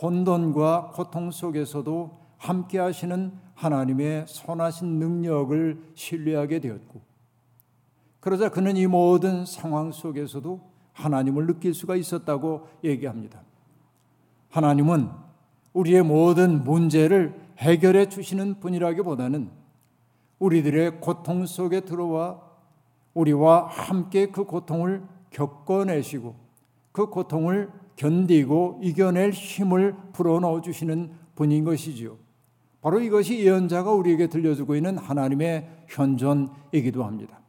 혼돈과 0.00 0.92
고통 0.94 1.30
속에서도 1.30 2.18
함께 2.38 2.78
하시는 2.78 3.32
하나님의 3.54 4.26
선하신 4.28 4.98
능력을 4.98 5.92
신뢰하게 5.94 6.60
되었고 6.60 7.00
그러자 8.20 8.50
그는 8.50 8.76
이 8.76 8.86
모든 8.86 9.46
상황 9.46 9.92
속에서도 9.92 10.60
하나님을 10.92 11.46
느낄 11.46 11.74
수가 11.74 11.96
있었다고 11.96 12.66
얘기합니다. 12.82 13.42
하나님은 14.50 15.10
우리의 15.72 16.02
모든 16.02 16.64
문제를 16.64 17.38
해결해 17.58 18.08
주시는 18.08 18.60
분이라기보다는 18.60 19.50
우리들의 20.38 21.00
고통 21.00 21.46
속에 21.46 21.80
들어와 21.80 22.40
우리와 23.14 23.66
함께 23.66 24.26
그 24.26 24.44
고통을 24.44 25.02
겪어내시고 25.30 26.34
그 26.92 27.06
고통을 27.06 27.70
견디고 27.96 28.80
이겨낼 28.82 29.32
힘을 29.32 29.94
불어넣어 30.12 30.60
주시는 30.60 31.10
분인 31.34 31.64
것이지요. 31.64 32.16
바로 32.80 33.00
이것이 33.00 33.40
예언자가 33.40 33.90
우리에게 33.92 34.28
들려주고 34.28 34.76
있는 34.76 34.96
하나님의 34.98 35.68
현존이기도 35.88 37.04
합니다. 37.04 37.40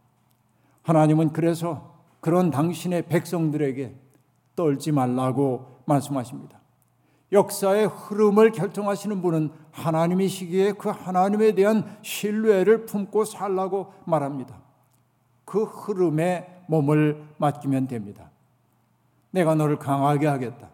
하나님은 0.81 1.33
그래서 1.33 1.95
그런 2.21 2.49
당신의 2.49 3.03
백성들에게 3.07 3.95
떨지 4.55 4.91
말라고 4.91 5.67
말씀하십니다. 5.85 6.59
역사의 7.31 7.87
흐름을 7.87 8.51
결정하시는 8.51 9.21
분은 9.21 9.51
하나님이시기에 9.71 10.73
그 10.73 10.89
하나님에 10.89 11.53
대한 11.53 11.97
신뢰를 12.01 12.85
품고 12.85 13.25
살라고 13.25 13.93
말합니다. 14.05 14.61
그 15.45 15.63
흐름에 15.63 16.63
몸을 16.67 17.23
맡기면 17.37 17.87
됩니다. 17.87 18.31
내가 19.31 19.55
너를 19.55 19.77
강하게 19.77 20.27
하겠다. 20.27 20.69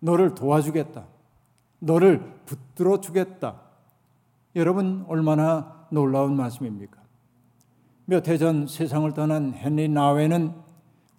너를 0.00 0.34
도와주겠다. 0.34 1.04
너를 1.78 2.20
붙들어 2.46 3.00
주겠다. 3.00 3.60
여러분 4.56 5.04
얼마나 5.08 5.86
놀라운 5.90 6.36
말씀입니까? 6.36 6.98
몇 8.06 8.26
해 8.28 8.36
전 8.38 8.66
세상을 8.66 9.12
떠난 9.14 9.54
헨리 9.54 9.88
나웨는 9.88 10.52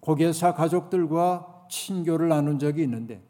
고개사 0.00 0.54
가족들과 0.54 1.66
친교를 1.70 2.28
나눈 2.28 2.58
적이 2.58 2.82
있는데 2.82 3.22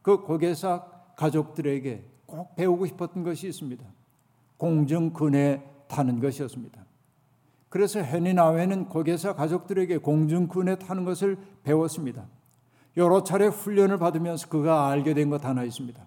그 0.00 0.22
고개사 0.22 0.86
가족들에게 1.16 2.04
꼭 2.24 2.56
배우고 2.56 2.86
싶었던 2.86 3.22
것이 3.22 3.48
있습니다. 3.48 3.84
공중근에 4.56 5.62
타는 5.88 6.20
것이었습니다. 6.20 6.85
그래서 7.68 8.00
나웨는 8.00 8.88
고개사 8.88 9.34
가족들에게 9.34 9.98
공중근에 9.98 10.76
타는 10.76 11.04
것을 11.04 11.36
배웠습니다. 11.62 12.26
여러 12.96 13.22
차례 13.22 13.46
훈련을 13.46 13.98
받으면서 13.98 14.48
그가 14.48 14.88
알게 14.88 15.14
된 15.14 15.28
것 15.30 15.44
하나 15.44 15.64
있습니다. 15.64 16.06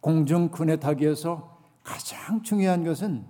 공중근에 0.00 0.76
타기에서 0.76 1.58
가장 1.84 2.42
중요한 2.42 2.84
것은 2.84 3.24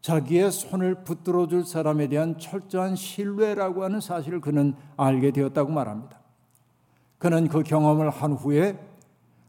자기의 0.00 0.50
손을 0.50 1.04
붙들어 1.04 1.46
줄 1.46 1.64
사람에 1.64 2.08
대한 2.08 2.38
철저한 2.38 2.96
신뢰라고 2.96 3.84
하는 3.84 4.00
사실을 4.00 4.40
그는 4.40 4.74
알게 4.96 5.32
되었다고 5.32 5.70
말합니다. 5.70 6.18
그는 7.18 7.48
그 7.48 7.62
경험을 7.62 8.08
한 8.08 8.32
후에 8.32 8.78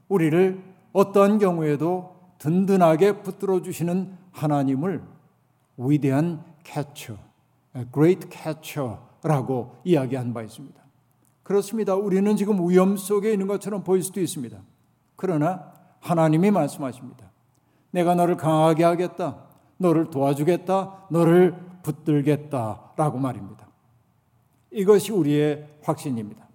우리를 0.10 0.62
어떤 0.92 1.40
경우에도 1.40 2.18
든든하게 2.38 3.22
붙들어 3.22 3.62
주시는 3.62 4.18
하나님을 4.32 5.02
위대한 5.78 6.44
캐쳐, 6.64 7.18
great 7.94 8.28
catcher라고 8.32 9.78
이야기한 9.84 10.34
바 10.34 10.42
있습니다. 10.42 10.82
그렇습니다. 11.44 11.96
우리는 11.96 12.36
지금 12.36 12.70
위험 12.70 12.98
속에 12.98 13.34
있는 13.34 13.48
것처럼 13.48 13.84
보일 13.84 14.04
수도 14.04 14.22
있습니다. 14.22 14.58
그러나 15.16 15.74
하나님이 16.00 16.52
말씀하십니다. 16.52 17.32
내가 17.92 18.16
너를 18.16 18.38
강하게 18.38 18.84
하겠다. 18.84 19.44
너를 19.78 20.10
도와주겠다. 20.10 21.08
너를 21.10 21.56
붙들겠다라고 21.84 23.18
말입니다. 23.18 23.68
이것이 24.72 25.12
우리의 25.12 25.68
확신입니다. 25.84 26.48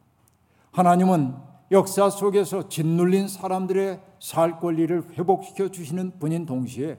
하나님은 0.72 1.34
역사 1.72 2.08
속에서 2.08 2.68
짓눌린 2.68 3.28
사람들의 3.28 4.00
살 4.20 4.60
권리를 4.60 5.10
회복시켜 5.18 5.68
주시는 5.68 6.18
분인 6.18 6.46
동시에 6.46 6.98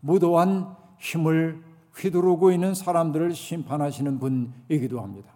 무도한 0.00 0.74
힘을 0.98 1.62
휘두르고 2.00 2.52
있는 2.52 2.74
사람들을 2.74 3.34
심판하시는 3.34 4.18
분이기도 4.18 5.00
합니다. 5.00 5.32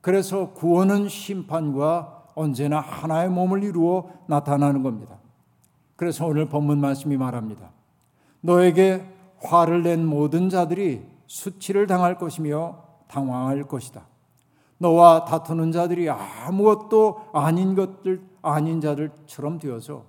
그래서 0.00 0.52
구원은 0.52 1.08
심판과 1.08 2.32
언제나 2.34 2.80
하나의 2.80 3.30
몸을 3.30 3.64
이루어 3.64 4.10
나타나는 4.26 4.82
겁니다. 4.82 5.18
그래서 5.96 6.26
오늘 6.26 6.48
본문 6.48 6.78
말씀이 6.80 7.16
말합니다. 7.16 7.70
너에게 8.40 9.04
화를 9.42 9.82
낸 9.82 10.06
모든 10.06 10.48
자들이 10.48 11.06
수치를 11.26 11.86
당할 11.86 12.18
것이며 12.18 12.84
당황할 13.08 13.64
것이다. 13.64 14.06
너와 14.78 15.24
다투는 15.24 15.72
자들이 15.72 16.08
아무것도 16.10 17.30
아닌 17.32 17.74
것들 17.74 18.22
아닌 18.42 18.80
자들처럼 18.80 19.58
되어서 19.58 20.04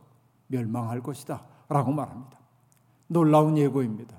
멸망할 0.48 1.02
것이다. 1.02 1.44
라고 1.70 1.92
말합니다. 1.92 2.38
놀라운 3.08 3.58
예고입니다. 3.58 4.16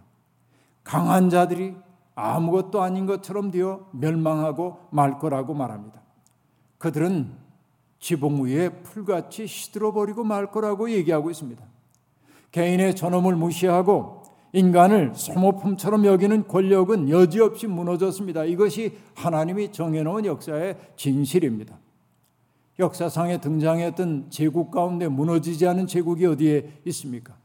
강한 0.89 1.29
자들이 1.29 1.75
아무것도 2.15 2.81
아닌 2.81 3.05
것처럼 3.05 3.51
되어 3.51 3.87
멸망하고 3.93 4.79
말 4.91 5.19
거라고 5.19 5.53
말합니다. 5.53 6.01
그들은 6.79 7.31
지붕 7.99 8.43
위에 8.47 8.71
풀같이 8.71 9.47
시들어 9.47 9.93
버리고 9.93 10.25
말 10.25 10.51
거라고 10.51 10.91
얘기하고 10.91 11.31
있습니다. 11.31 11.63
개인의 12.53 12.97
존엄을 12.97 13.37
무시하고 13.37 14.23
인간을 14.55 15.15
소모품처럼 15.15 16.07
여기는 16.07 16.49
권력은 16.49 17.11
여지없이 17.11 17.67
무너졌습니다. 17.67 18.45
이것이 18.45 18.97
하나님이 19.15 19.73
정해놓은 19.73 20.25
역사의 20.25 20.79
진실입니다. 20.97 21.79
역사상에 22.79 23.43
등장했던 23.43 24.31
제국 24.31 24.71
가운데 24.71 25.07
무너지지 25.07 25.67
않은 25.67 25.87
제국이 25.87 26.25
어디에 26.25 26.81
있습니까? 26.87 27.38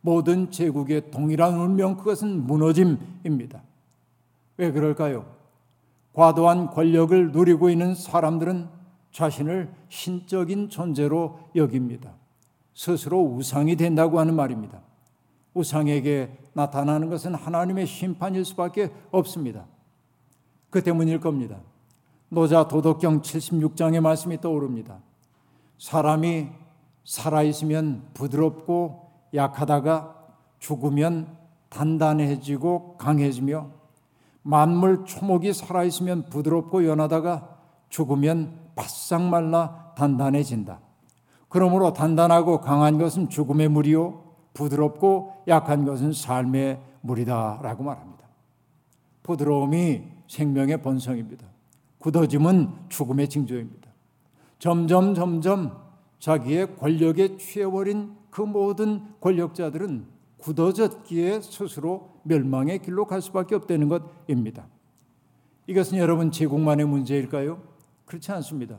모든 0.00 0.50
제국의 0.50 1.10
동일한 1.10 1.58
운명 1.58 1.96
그것은 1.96 2.46
무너짐입니다. 2.46 3.62
왜 4.56 4.72
그럴까요? 4.72 5.26
과도한 6.12 6.70
권력을 6.70 7.32
누리고 7.32 7.70
있는 7.70 7.94
사람들은 7.94 8.68
자신을 9.12 9.72
신적인 9.88 10.68
존재로 10.68 11.38
여깁니다. 11.54 12.12
스스로 12.74 13.22
우상이 13.22 13.76
된다고 13.76 14.18
하는 14.20 14.34
말입니다. 14.34 14.80
우상에게 15.54 16.38
나타나는 16.52 17.10
것은 17.10 17.34
하나님의 17.34 17.86
심판일 17.86 18.44
수밖에 18.44 18.90
없습니다. 19.10 19.66
그 20.70 20.82
때문일 20.82 21.20
겁니다. 21.20 21.60
노자 22.28 22.68
도덕경 22.68 23.22
76장의 23.22 24.00
말씀이 24.00 24.40
떠오릅니다. 24.40 25.00
사람이 25.78 26.48
살아있으면 27.04 28.10
부드럽고 28.14 29.09
약하다가 29.34 30.16
죽으면 30.58 31.36
단단해지고 31.68 32.96
강해지며 32.98 33.68
만물 34.42 35.04
초목이 35.04 35.52
살아있으면 35.52 36.26
부드럽고 36.30 36.86
연하다가 36.86 37.56
죽으면 37.88 38.58
바싹 38.74 39.22
말라 39.22 39.92
단단해진다. 39.96 40.80
그러므로 41.48 41.92
단단하고 41.92 42.60
강한 42.60 42.98
것은 42.98 43.28
죽음의 43.28 43.68
물이요 43.68 44.22
부드럽고 44.54 45.42
약한 45.48 45.84
것은 45.84 46.12
삶의 46.12 46.80
물이다라고 47.02 47.82
말합니다. 47.82 48.24
부드러움이 49.22 50.02
생명의 50.28 50.80
본성입니다. 50.80 51.46
굳어짐은 51.98 52.70
죽음의 52.88 53.28
징조입니다. 53.28 53.90
점점 54.58 55.14
점점 55.14 55.76
자기의 56.18 56.76
권력에 56.76 57.36
취해버린 57.36 58.19
그 58.30 58.42
모든 58.42 59.02
권력자들은 59.20 60.06
굳어졌기에 60.38 61.40
스스로 61.42 62.10
멸망의 62.22 62.80
길로 62.80 63.04
갈 63.06 63.20
수밖에 63.20 63.54
없다는 63.54 63.88
것입니다. 63.88 64.66
이것은 65.66 65.98
여러분 65.98 66.30
제국만의 66.30 66.86
문제일까요? 66.86 67.62
그렇지 68.06 68.32
않습니다. 68.32 68.78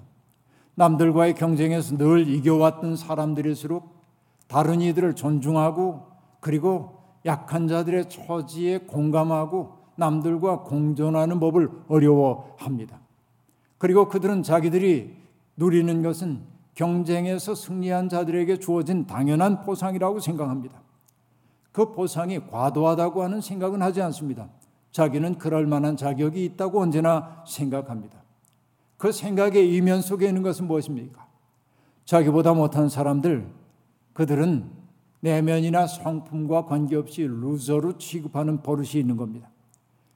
남들과의 0.75 1.35
경쟁에서 1.35 1.97
늘 1.97 2.27
이겨왔던 2.27 2.95
사람들일수록 2.95 4.01
다른 4.47 4.81
이들을 4.81 5.15
존중하고 5.15 6.07
그리고 6.39 6.97
약한 7.25 7.67
자들의 7.67 8.09
처지에 8.09 8.79
공감하고 8.79 9.77
남들과 9.95 10.63
공존하는 10.63 11.39
법을 11.39 11.69
어려워합니다. 11.87 12.99
그리고 13.77 14.09
그들은 14.09 14.43
자기들이 14.43 15.15
누리는 15.57 16.01
것은 16.01 16.41
경쟁에서 16.81 17.53
승리한 17.53 18.09
자들에게 18.09 18.57
주어진 18.57 19.05
당연한 19.05 19.61
보상이라고 19.61 20.19
생각합니다. 20.19 20.81
그 21.71 21.93
보상이 21.93 22.39
과도하다고 22.39 23.21
하는 23.21 23.39
생각은 23.39 23.83
하지 23.83 24.01
않습니다. 24.01 24.49
자기는 24.91 25.37
그럴 25.37 25.67
만한 25.67 25.95
자격이 25.95 26.43
있다고 26.43 26.81
언제나 26.81 27.43
생각합니다. 27.47 28.23
그 28.97 29.11
생각의 29.11 29.75
이면 29.75 30.01
속에 30.01 30.27
있는 30.27 30.41
것은 30.41 30.65
무엇입니까? 30.65 31.27
자기보다 32.05 32.55
못한 32.55 32.89
사람들, 32.89 33.47
그들은 34.13 34.71
내면이나 35.19 35.85
성품과 35.85 36.65
관계없이 36.65 37.21
루저로 37.21 37.99
취급하는 37.99 38.63
버릇이 38.63 38.93
있는 38.95 39.17
겁니다. 39.17 39.51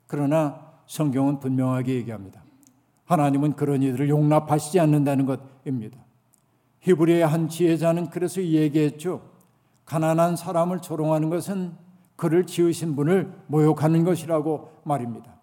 그러나 0.07 0.73
성경은 0.87 1.39
분명하게 1.39 1.93
얘기합니다. 1.93 2.43
하나님은 3.05 3.53
그런 3.53 3.83
이들을 3.83 4.09
용납하시지 4.09 4.79
않는다는 4.79 5.27
것입니다. 5.27 6.04
히브리의 6.85 7.25
한 7.25 7.49
지혜자는 7.49 8.11
그래서 8.11 8.43
얘기했죠. 8.43 9.21
가난한 9.85 10.35
사람을 10.35 10.81
조롱하는 10.81 11.31
것은 11.31 11.73
그를 12.15 12.45
지으신 12.45 12.95
분을 12.95 13.33
모욕하는 13.47 14.03
것이라고 14.03 14.69
말입니다. 14.83 15.35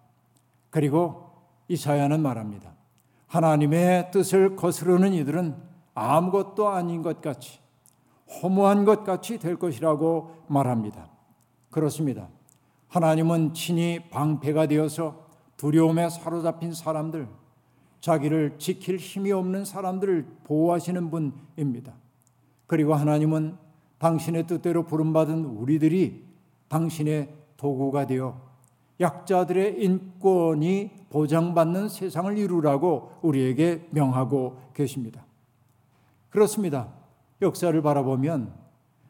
그리고 0.69 1.31
이사야는 1.67 2.21
말합니다. 2.21 2.73
하나님의 3.27 4.11
뜻을 4.11 4.55
거스르는 4.55 5.13
이들은 5.13 5.55
아무것도 5.93 6.69
아닌 6.69 7.01
것 7.01 7.19
같이 7.19 7.59
허무한 8.41 8.85
것 8.85 9.03
같이 9.03 9.37
될 9.37 9.57
것이라고 9.57 10.45
말합니다. 10.47 11.09
그렇습니다. 11.71 12.29
하나님은 12.87 13.53
친히 13.53 13.99
방패가 14.09 14.67
되어서 14.67 15.27
두려움에 15.57 16.09
사로잡힌 16.09 16.73
사람들, 16.73 17.27
자기를 18.03 18.55
지킬 18.57 18.97
힘이 18.97 19.31
없는 19.31 19.63
사람들을 19.63 20.25
보호하시는 20.43 21.09
분입니다. 21.09 21.93
그리고 22.67 22.95
하나님은 22.95 23.55
당신의 23.97 24.45
뜻대로 24.45 24.83
부름받은 24.83 25.45
우리들이 25.45 26.25
당신의 26.67 27.33
도구가 27.55 28.05
되어 28.05 28.41
약자들의 28.99 29.81
인권이 29.81 30.91
보장받는 31.11 31.87
세상을 31.87 32.37
이루라고 32.37 33.09
우리에게 33.21 33.87
명하고 33.91 34.57
계십니다. 34.73 35.25
그렇습니다. 36.29 36.89
역사를 37.41 37.81
바라보면 37.81 38.53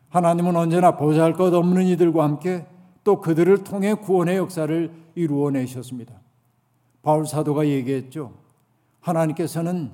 하나님은 0.10 0.56
언제나 0.56 0.98
보잘 0.98 1.34
것 1.34 1.52
없는 1.52 1.88
이들과 1.88 2.24
함께 2.24 2.68
또 3.04 3.20
그들을 3.22 3.64
통해 3.64 3.96
구원의 3.96 4.38
역사를 4.38 4.94
이루어내셨습니다. 5.16 6.14
바울 7.02 7.26
사도가 7.26 7.66
얘기했죠. 7.66 8.43
하나님께서는 9.04 9.92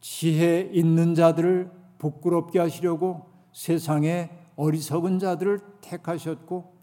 지혜 0.00 0.60
있는 0.72 1.14
자들을 1.14 1.70
부끄럽게 1.98 2.58
하시려고 2.58 3.26
세상에 3.52 4.30
어리석은 4.56 5.18
자들을 5.18 5.60
택하셨고 5.80 6.74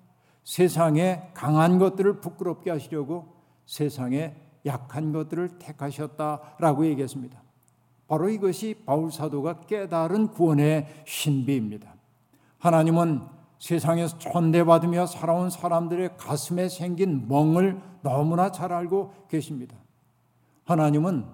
세상에 0.44 1.30
강한 1.34 1.78
것들을 1.78 2.20
부끄럽게 2.22 2.72
하시려고 2.72 3.34
세상에 3.66 4.36
약한 4.66 5.12
것들을 5.12 5.60
택하셨다라고 5.60 6.86
얘기했습니다. 6.88 7.42
바로 8.08 8.30
이것이 8.30 8.76
바울 8.86 9.12
사도가 9.12 9.62
깨달은 9.62 10.30
구원의 10.30 10.88
신비입니다. 11.06 11.94
하나님은 12.60 13.22
세상에서 13.60 14.18
천대받으며 14.20 15.06
살아온 15.06 15.50
사람들의 15.50 16.18
가슴에 16.18 16.70
생긴 16.70 17.28
멍을 17.28 17.82
너무나 18.02 18.52
잘 18.52 18.72
알고 18.72 19.14
계십니다. 19.30 19.76
하나님은 20.64 21.26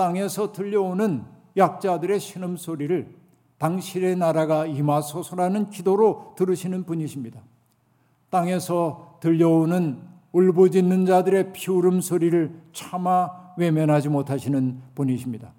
땅에서 0.00 0.52
들려오는 0.52 1.26
약자들의 1.58 2.20
신음소리를 2.20 3.14
당신의 3.58 4.16
나라가 4.16 4.64
임하소서라는 4.64 5.68
기도로 5.68 6.32
들으시는 6.38 6.84
분이십니다. 6.84 7.42
땅에서 8.30 9.18
들려오는 9.20 10.00
울부짖는 10.32 11.04
자들의 11.04 11.52
피울음 11.52 12.00
소리를 12.00 12.50
차마 12.72 13.28
외면하지 13.58 14.08
못하시는 14.08 14.80
분이십니다. 14.94 15.52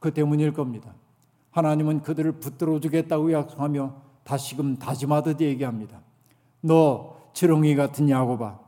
그 0.00 0.12
때문일 0.12 0.52
겁니다. 0.52 0.92
하나님은 1.52 2.02
그들을 2.02 2.32
붙들어 2.32 2.78
주겠다고 2.78 3.32
약속하며 3.32 3.94
다시금 4.24 4.76
다짐하듯 4.76 5.40
얘기합니다. 5.40 6.00
너 6.60 7.16
지렁이 7.32 7.74
같은 7.76 8.10
야고바, 8.10 8.58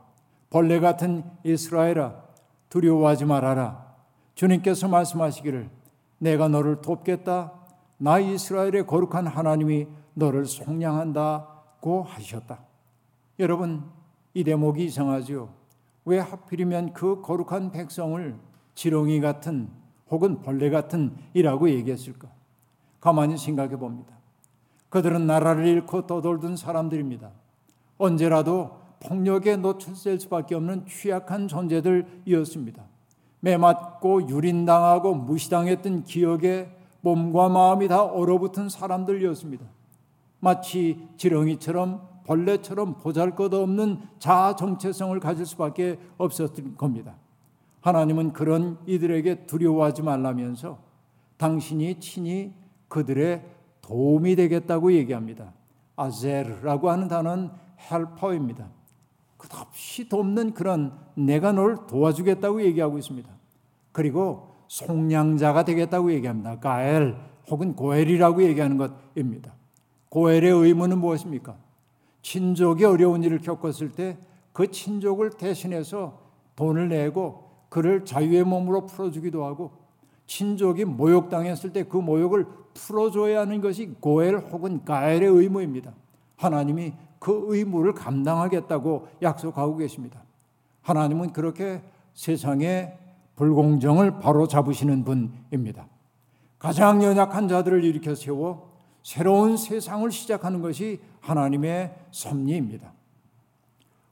벌레 0.49 0.79
같은 0.79 1.23
이스라엘아, 1.43 2.15
두려워하지 2.69 3.25
말아라. 3.25 3.84
주님께서 4.35 4.87
말씀하시기를 4.87 5.69
내가 6.19 6.47
너를 6.47 6.81
돕겠다. 6.81 7.53
나 7.97 8.19
이스라엘의 8.19 8.85
거룩한 8.85 9.27
하나님이 9.27 9.87
너를 10.13 10.45
속량한다고 10.45 12.03
하셨다. 12.03 12.59
여러분, 13.39 13.83
이 14.33 14.43
대목이 14.43 14.85
이상하죠. 14.85 15.49
왜 16.05 16.19
하필이면 16.19 16.93
그 16.93 17.21
거룩한 17.21 17.71
백성을 17.71 18.35
지렁이 18.75 19.21
같은 19.21 19.69
혹은 20.09 20.41
벌레 20.41 20.69
같은 20.69 21.15
이라고 21.33 21.69
얘기했을까? 21.69 22.29
가만히 22.99 23.37
생각해 23.37 23.77
봅니다. 23.77 24.15
그들은 24.89 25.25
나라를 25.25 25.65
잃고 25.67 26.05
떠돌던 26.05 26.57
사람들입니다. 26.57 27.31
언제라도 27.97 28.79
폭력에 28.99 29.55
노출될 29.57 30.19
수밖에 30.19 30.55
없는 30.55 30.85
취약한 30.85 31.47
존재들이었습니다. 31.47 32.83
매맞고 33.39 34.29
유린당하고 34.29 35.15
무시당했던 35.15 36.03
기억에 36.03 36.69
몸과 37.01 37.49
마음이 37.49 37.87
다 37.87 38.03
얼어붙은 38.03 38.69
사람들이었습니다. 38.69 39.65
마치 40.39 41.07
지렁이처럼 41.17 42.01
벌레처럼 42.25 42.97
보잘것없는 42.97 43.99
자아 44.19 44.55
정체성을 44.55 45.19
가질 45.19 45.45
수밖에 45.45 45.99
없었던 46.17 46.75
겁니다. 46.75 47.15
하나님은 47.81 48.33
그런 48.33 48.79
이들에게 48.87 49.45
두려워하지 49.45 50.01
말라면서 50.01 50.79
당신이 51.37 51.99
친히 51.99 52.53
그들의 52.87 53.45
도움이 53.81 54.35
되겠다고 54.35 54.93
얘기합니다. 54.93 55.53
아젤라고 55.95 56.89
하는 56.89 57.07
단어는 57.07 57.51
헬퍼입니다. 57.91 58.67
끝없이 59.47 60.09
돕는 60.09 60.53
그런 60.53 60.97
내가 61.15 61.51
널 61.51 61.87
도와주겠다고 61.87 62.63
얘기하고 62.63 62.97
있습니다. 62.97 63.29
그리고 63.91 64.55
속량자가 64.67 65.65
되겠다고 65.65 66.11
얘기합니다. 66.13 66.59
가엘 66.59 67.15
혹은 67.49 67.75
고엘이라고 67.75 68.43
얘기하는 68.43 68.77
것입니다. 68.77 69.53
고엘의 70.09 70.51
의무는 70.51 70.97
무엇입니까? 70.97 71.55
친족이 72.21 72.85
어려운 72.85 73.23
일을 73.23 73.39
겪었을 73.39 73.91
때 73.91 74.17
그 74.55 74.71
친족을 74.71 75.31
대신해서 75.31 76.17
돈을 76.55 76.87
내고 76.87 77.43
그를 77.67 78.05
자유의 78.05 78.45
몸으로 78.45 78.85
풀어주기도 78.85 79.43
하고 79.43 79.71
친족이 80.27 80.85
모욕당했을 80.85 81.73
때 81.73 81.83
그 81.83 81.97
모욕을 81.97 82.47
풀어줘야 82.73 83.41
하는 83.41 83.59
것이 83.59 83.87
고엘 83.99 84.37
혹은 84.37 84.85
가엘의 84.85 85.27
의무입니다. 85.27 85.93
하나님이 86.37 86.93
그 87.25 87.45
의무를 87.47 87.93
감당하겠다고 87.95 89.07
약속하고 89.23 89.77
계십니다. 89.77 90.21
하나님은 90.83 91.33
그렇게 91.33 91.81
세상의 92.13 92.95
불공정을 93.35 94.19
바로 94.19 94.47
잡으시는 94.47 95.03
분입니다. 95.03 95.87
가장 96.59 97.01
연약한 97.01 97.47
자들을 97.47 97.83
일으켜 97.83 98.13
세워 98.13 98.69
새로운 99.01 99.57
세상을 99.57 100.11
시작하는 100.11 100.61
것이 100.61 101.01
하나님의 101.19 101.95
섭리입니다. 102.11 102.93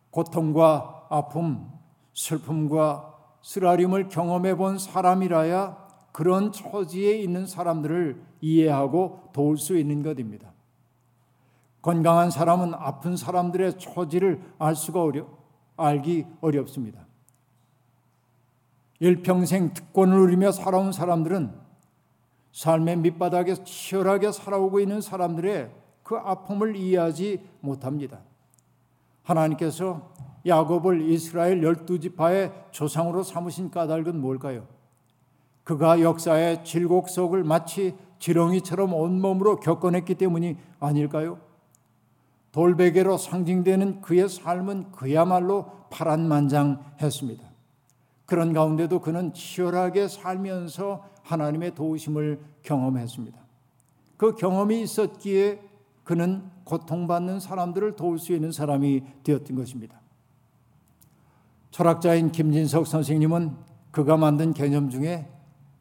고통과 0.09 1.05
아픔, 1.11 1.69
슬픔과 2.15 3.13
쓰라림을 3.43 4.09
경험해 4.09 4.55
본 4.57 4.79
사람이라야 4.79 5.77
그런 6.11 6.51
처지에 6.51 7.19
있는 7.19 7.45
사람들을 7.45 8.23
이해하고 8.41 9.29
도울 9.33 9.59
수 9.59 9.77
있는 9.77 10.01
것입니다. 10.01 10.51
건강한 11.83 12.31
사람은 12.31 12.73
아픈 12.73 13.17
사람들의 13.17 13.77
처지를 13.77 14.41
알 14.57 14.73
수가 14.73 15.03
어려 15.03 15.27
알기 15.75 16.25
어렵습니다. 16.39 17.05
일평생 18.99 19.73
특권을 19.73 20.17
누리며 20.17 20.53
살아온 20.53 20.93
사람들은 20.93 21.53
삶의 22.53 22.97
밑바닥에 22.99 23.65
치열하게 23.65 24.31
살아오고 24.31 24.79
있는 24.79 25.01
사람들의 25.01 25.71
그 26.03 26.15
아픔을 26.15 26.77
이해하지 26.77 27.43
못합니다. 27.59 28.21
하나님께서 29.23 30.13
야곱을 30.45 31.01
이스라엘 31.09 31.61
열두 31.61 31.99
지파의 31.99 32.53
조상으로 32.71 33.23
삼으신 33.23 33.71
까닭은 33.71 34.21
뭘까요? 34.21 34.67
그가 35.65 35.99
역사의 35.99 36.63
질곡 36.63 37.09
속을 37.09 37.43
마치 37.43 37.97
지렁이처럼 38.19 38.93
온몸으로 38.93 39.59
겪어냈기 39.59 40.15
때문이 40.15 40.57
아닐까요? 40.79 41.52
돌베개로 42.53 43.17
상징되는 43.17 44.01
그의 44.01 44.29
삶은 44.29 44.91
그야말로 44.91 45.65
파란만장했습니다. 45.89 47.43
그런 48.25 48.53
가운데도 48.53 49.01
그는 49.01 49.33
치열하게 49.33 50.07
살면서 50.07 51.03
하나님의 51.23 51.75
도우심을 51.75 52.39
경험했습니다. 52.61 53.39
그 54.17 54.35
경험이 54.35 54.81
있었기에 54.83 55.61
그는 56.03 56.43
고통받는 56.63 57.39
사람들을 57.39 57.95
도울 57.95 58.19
수 58.19 58.33
있는 58.33 58.51
사람이 58.51 59.03
되었던 59.23 59.55
것입니다. 59.57 59.99
철학자인 61.71 62.31
김진석 62.31 62.85
선생님은 62.85 63.55
그가 63.91 64.15
만든 64.15 64.53
개념 64.53 64.89
중에 64.89 65.27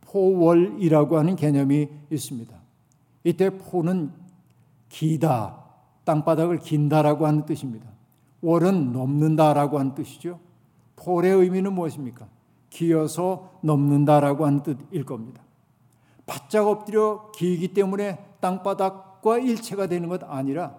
포월이라고 0.02 1.18
하는 1.18 1.36
개념이 1.36 1.88
있습니다. 2.10 2.56
이때 3.24 3.50
포는 3.50 4.12
기다, 4.88 5.61
땅바닥을 6.04 6.58
긴다라고 6.58 7.26
하는 7.26 7.46
뜻입니다. 7.46 7.88
월은 8.40 8.92
넘는다라고 8.92 9.78
하는 9.78 9.94
뜻이죠. 9.94 10.40
폴의 10.96 11.32
의미는 11.32 11.72
무엇입니까? 11.72 12.28
기어서 12.70 13.52
넘는다라고 13.62 14.46
하는 14.46 14.62
뜻일 14.62 15.04
겁니다. 15.04 15.42
바짝 16.26 16.66
엎드려 16.66 17.30
기기 17.32 17.68
때문에 17.68 18.18
땅바닥과 18.40 19.38
일체가 19.38 19.86
되는 19.86 20.08
것 20.08 20.22
아니라 20.24 20.76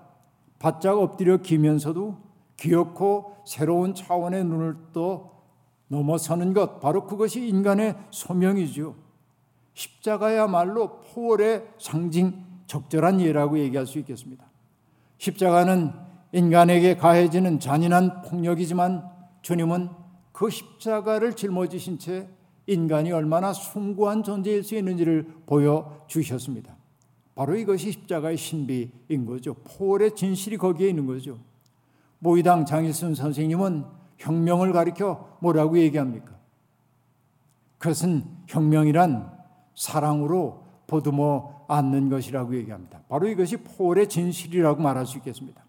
바짝 0.60 0.98
엎드려 0.98 1.38
기면서도 1.38 2.18
기어코 2.58 3.36
새로운 3.46 3.94
차원의 3.94 4.46
눈을 4.46 4.76
떠 4.94 5.32
넘어서는 5.88 6.54
것 6.54 6.80
바로 6.80 7.06
그것이 7.06 7.48
인간의 7.48 7.96
소명이죠. 8.10 8.96
십자가야말로 9.74 11.02
포월의 11.02 11.68
상징 11.78 12.46
적절한 12.68 13.22
예라고 13.22 13.60
얘기할 13.60 13.86
수 13.86 14.00
있겠습니다. 14.00 14.46
십자가는 15.24 15.94
인간에게 16.34 16.98
가해지는 16.98 17.62
잔인한 17.62 18.24
폭력이지만 18.24 19.10
주님은 19.42 19.90
그 20.34 20.50
십자가를 20.50 21.38
짊어지신 21.38 21.98
채 21.98 22.28
인간이 22.68 23.14
얼마나 23.14 23.54
숭고한 23.54 24.24
존재일 24.24 24.64
수 24.64 24.76
있는지를 24.76 25.28
보여주셨습니다. 25.46 26.76
바로 27.36 27.56
이것이 27.56 27.94
십자가의 27.94 28.36
신비인 28.36 29.26
거죠. 29.26 29.54
포월의 29.54 30.16
진실이 30.16 30.58
거기에 30.58 30.90
있는 30.90 31.06
거죠. 31.06 31.40
모이당 32.20 32.66
장일순 32.66 33.16
선생님은 33.16 33.86
혁명을 34.18 34.74
가리켜 34.74 35.38
뭐라고 35.40 35.78
얘기합니까? 35.78 36.34
그것은 37.78 38.26
혁명이란 38.48 39.32
사랑으로 39.74 40.66
보듬어 40.88 41.63
안는 41.74 42.10
것이라고 42.10 42.56
얘기합니다. 42.56 43.02
바로 43.10 43.28
이것이 43.28 43.58
포월의 43.58 44.10
진실이라고 44.10 44.82
말할 44.82 45.06
수 45.06 45.18
있겠습니다. 45.18 45.64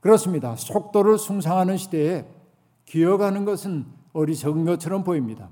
그렇습니다. 0.00 0.54
속도를 0.56 1.18
숭상하는 1.18 1.76
시대에 1.76 2.26
기어가는 2.84 3.44
것은 3.44 3.86
어리석은 4.12 4.64
것처럼 4.64 5.04
보입니다. 5.04 5.50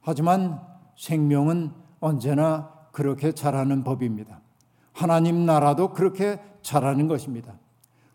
하지만 0.00 0.60
생명은 0.96 1.72
언제나 2.00 2.70
그렇게 2.92 3.32
자라는 3.32 3.84
법입니다. 3.84 4.40
하나님 4.92 5.44
나라도 5.44 5.92
그렇게 5.92 6.40
자라는 6.62 7.08
것입니다. 7.08 7.54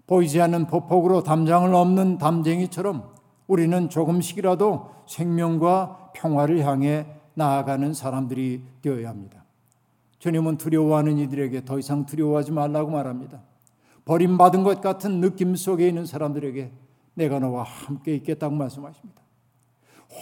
보이지 0.07 0.41
않는 0.41 0.67
보폭으로 0.67 1.21
담장을 1.21 1.69
넘는 1.69 2.17
담쟁이처럼 2.17 3.13
우리는 3.47 3.89
조금씩이라도 3.89 4.89
생명과 5.07 6.11
평화를 6.13 6.65
향해 6.65 7.05
나아가는 7.35 7.93
사람들이 7.93 8.63
되어야 8.81 9.09
합니다. 9.09 9.38
주님은 10.19 10.58
두려워하는 10.58 11.17
이들에게 11.17 11.65
더 11.65 11.79
이상 11.79 12.05
두려워하지 12.05 12.51
말라고 12.51 12.91
말합니다. 12.91 13.41
버림받은 14.05 14.63
것 14.63 14.82
같은 14.82 15.21
느낌 15.21 15.55
속에 15.55 15.88
있는 15.88 16.05
사람들에게 16.05 16.71
내가 17.13 17.39
너와 17.39 17.63
함께 17.63 18.15
있겠다고 18.15 18.55
말씀하십니다. 18.55 19.21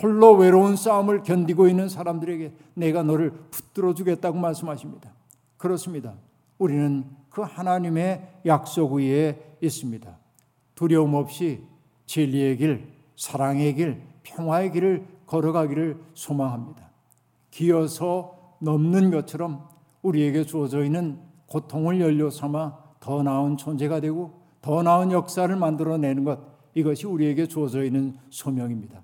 홀로 0.01 0.33
외로운 0.33 0.75
싸움을 0.75 1.23
견디고 1.23 1.67
있는 1.67 1.87
사람들에게 1.87 2.53
내가 2.73 3.03
너를 3.03 3.31
붙들어 3.51 3.93
주겠다고 3.93 4.37
말씀하십니다. 4.37 5.11
그렇습니다. 5.57 6.15
우리는 6.57 7.05
그 7.29 7.41
하나님의 7.41 8.41
약속 8.45 8.93
위에 8.93 9.57
있습니다. 9.61 10.17
두려움 10.75 11.13
없이 11.13 11.63
진리의 12.05 12.57
길, 12.57 12.93
사랑의 13.15 13.75
길, 13.75 14.01
평화의 14.23 14.71
길을 14.71 15.07
걸어가기를 15.25 15.97
소망합니다. 16.13 16.89
기어서 17.51 18.55
넘는 18.59 19.11
것처럼 19.11 19.67
우리에게 20.01 20.43
주어져 20.43 20.83
있는 20.83 21.19
고통을 21.47 21.99
연료 22.01 22.29
삼아 22.29 22.77
더 22.99 23.23
나은 23.23 23.57
존재가 23.57 23.99
되고 24.01 24.41
더 24.61 24.83
나은 24.83 25.11
역사를 25.11 25.53
만들어내는 25.55 26.23
것 26.23 26.39
이것이 26.73 27.07
우리에게 27.07 27.47
주어져 27.47 27.83
있는 27.83 28.17
소명입니다. 28.29 29.01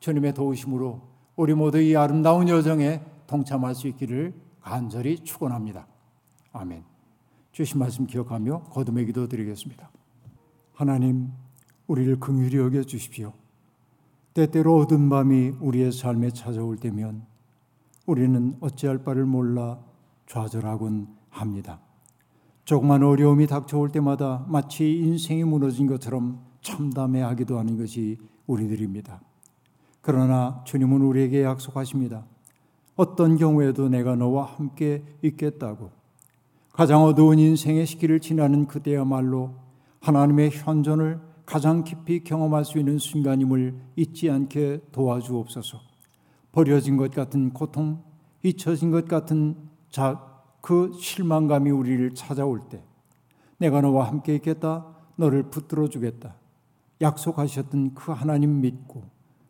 주님의 0.00 0.34
도우심으로 0.34 1.00
우리 1.36 1.54
모두 1.54 1.80
이 1.80 1.96
아름다운 1.96 2.48
여정에 2.48 3.02
동참할 3.26 3.74
수 3.74 3.88
있기를 3.88 4.34
간절히 4.60 5.18
축원합니다. 5.18 5.86
아멘. 6.52 6.84
주신 7.52 7.78
말씀 7.78 8.06
기억하며 8.06 8.64
거듭의 8.70 9.06
기도 9.06 9.28
드리겠습니다. 9.28 9.90
하나님, 10.72 11.30
우리를 11.86 12.18
긍휼히 12.20 12.56
여겨 12.56 12.84
주십시오. 12.84 13.32
때때로 14.34 14.78
어두운 14.78 15.08
밤이 15.08 15.56
우리의 15.60 15.92
삶에 15.92 16.30
찾아올 16.30 16.76
때면 16.76 17.26
우리는 18.06 18.56
어찌할 18.60 19.04
바를 19.04 19.26
몰라 19.26 19.78
좌절하곤 20.32 21.08
합니다. 21.28 21.78
조그만 22.64 23.02
어려움이 23.02 23.46
닥쳐올 23.46 23.90
때마다 23.90 24.46
마치 24.48 24.96
인생이 24.96 25.44
무너진 25.44 25.86
것처럼 25.86 26.40
참담해하기도 26.62 27.58
하는 27.58 27.76
것이 27.76 28.16
우리들입니다. 28.46 29.20
그러나 30.00 30.62
주님은 30.64 31.02
우리에게 31.02 31.42
약속하십니다. 31.42 32.24
어떤 32.96 33.36
경우에도 33.36 33.90
내가 33.90 34.16
너와 34.16 34.44
함께 34.44 35.04
있겠다고. 35.20 35.90
가장 36.72 37.02
어두운 37.02 37.38
인생의 37.38 37.84
시기를 37.84 38.18
지나는 38.18 38.66
그때야말로 38.66 39.54
하나님의 40.00 40.50
현존을 40.50 41.20
가장 41.44 41.84
깊이 41.84 42.24
경험할 42.24 42.64
수 42.64 42.78
있는 42.78 42.96
순간임을 42.96 43.74
잊지 43.96 44.30
않게 44.30 44.80
도와주옵소서. 44.92 45.78
버려진 46.52 46.96
것 46.96 47.10
같은 47.10 47.52
고통, 47.52 48.02
잊혀진 48.42 48.90
것 48.90 49.06
같은 49.06 49.71
자, 49.92 50.26
그 50.62 50.92
실망감이 50.98 51.70
우리를 51.70 52.14
찾아올 52.14 52.60
때 52.68 52.82
내가 53.58 53.80
너와 53.80 54.08
함께 54.08 54.34
있겠다. 54.34 54.86
너를 55.16 55.44
붙들어 55.44 55.88
주겠다. 55.88 56.34
약속하셨던 57.00 57.94
그 57.94 58.10
하나님 58.10 58.60
믿고 58.60 59.04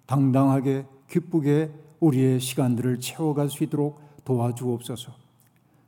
당당하게 0.07 0.85
기쁘게 1.09 1.73
우리의 2.01 2.41
시간들을 2.41 3.01
채워갈 3.01 3.49
수 3.49 3.63
있도록 3.65 4.01
도와주옵소서. 4.25 5.13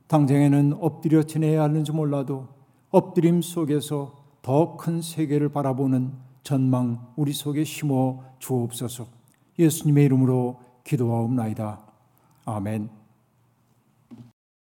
당장에는 0.07 0.77
엎드려 0.79 1.23
지내야 1.23 1.63
하는지 1.63 1.91
몰라도 1.91 2.47
엎드림 2.91 3.41
속에서 3.41 4.15
더 4.41 4.77
큰 4.77 5.01
세계를 5.01 5.49
바라보는 5.49 6.13
전망 6.43 7.05
우리 7.15 7.33
속에 7.33 7.63
심어 7.63 8.21
주옵소서. 8.39 9.07
예수님의 9.57 10.05
이름으로 10.05 10.61
기도하옵나이다. 10.83 11.81
아멘. 12.45 13.04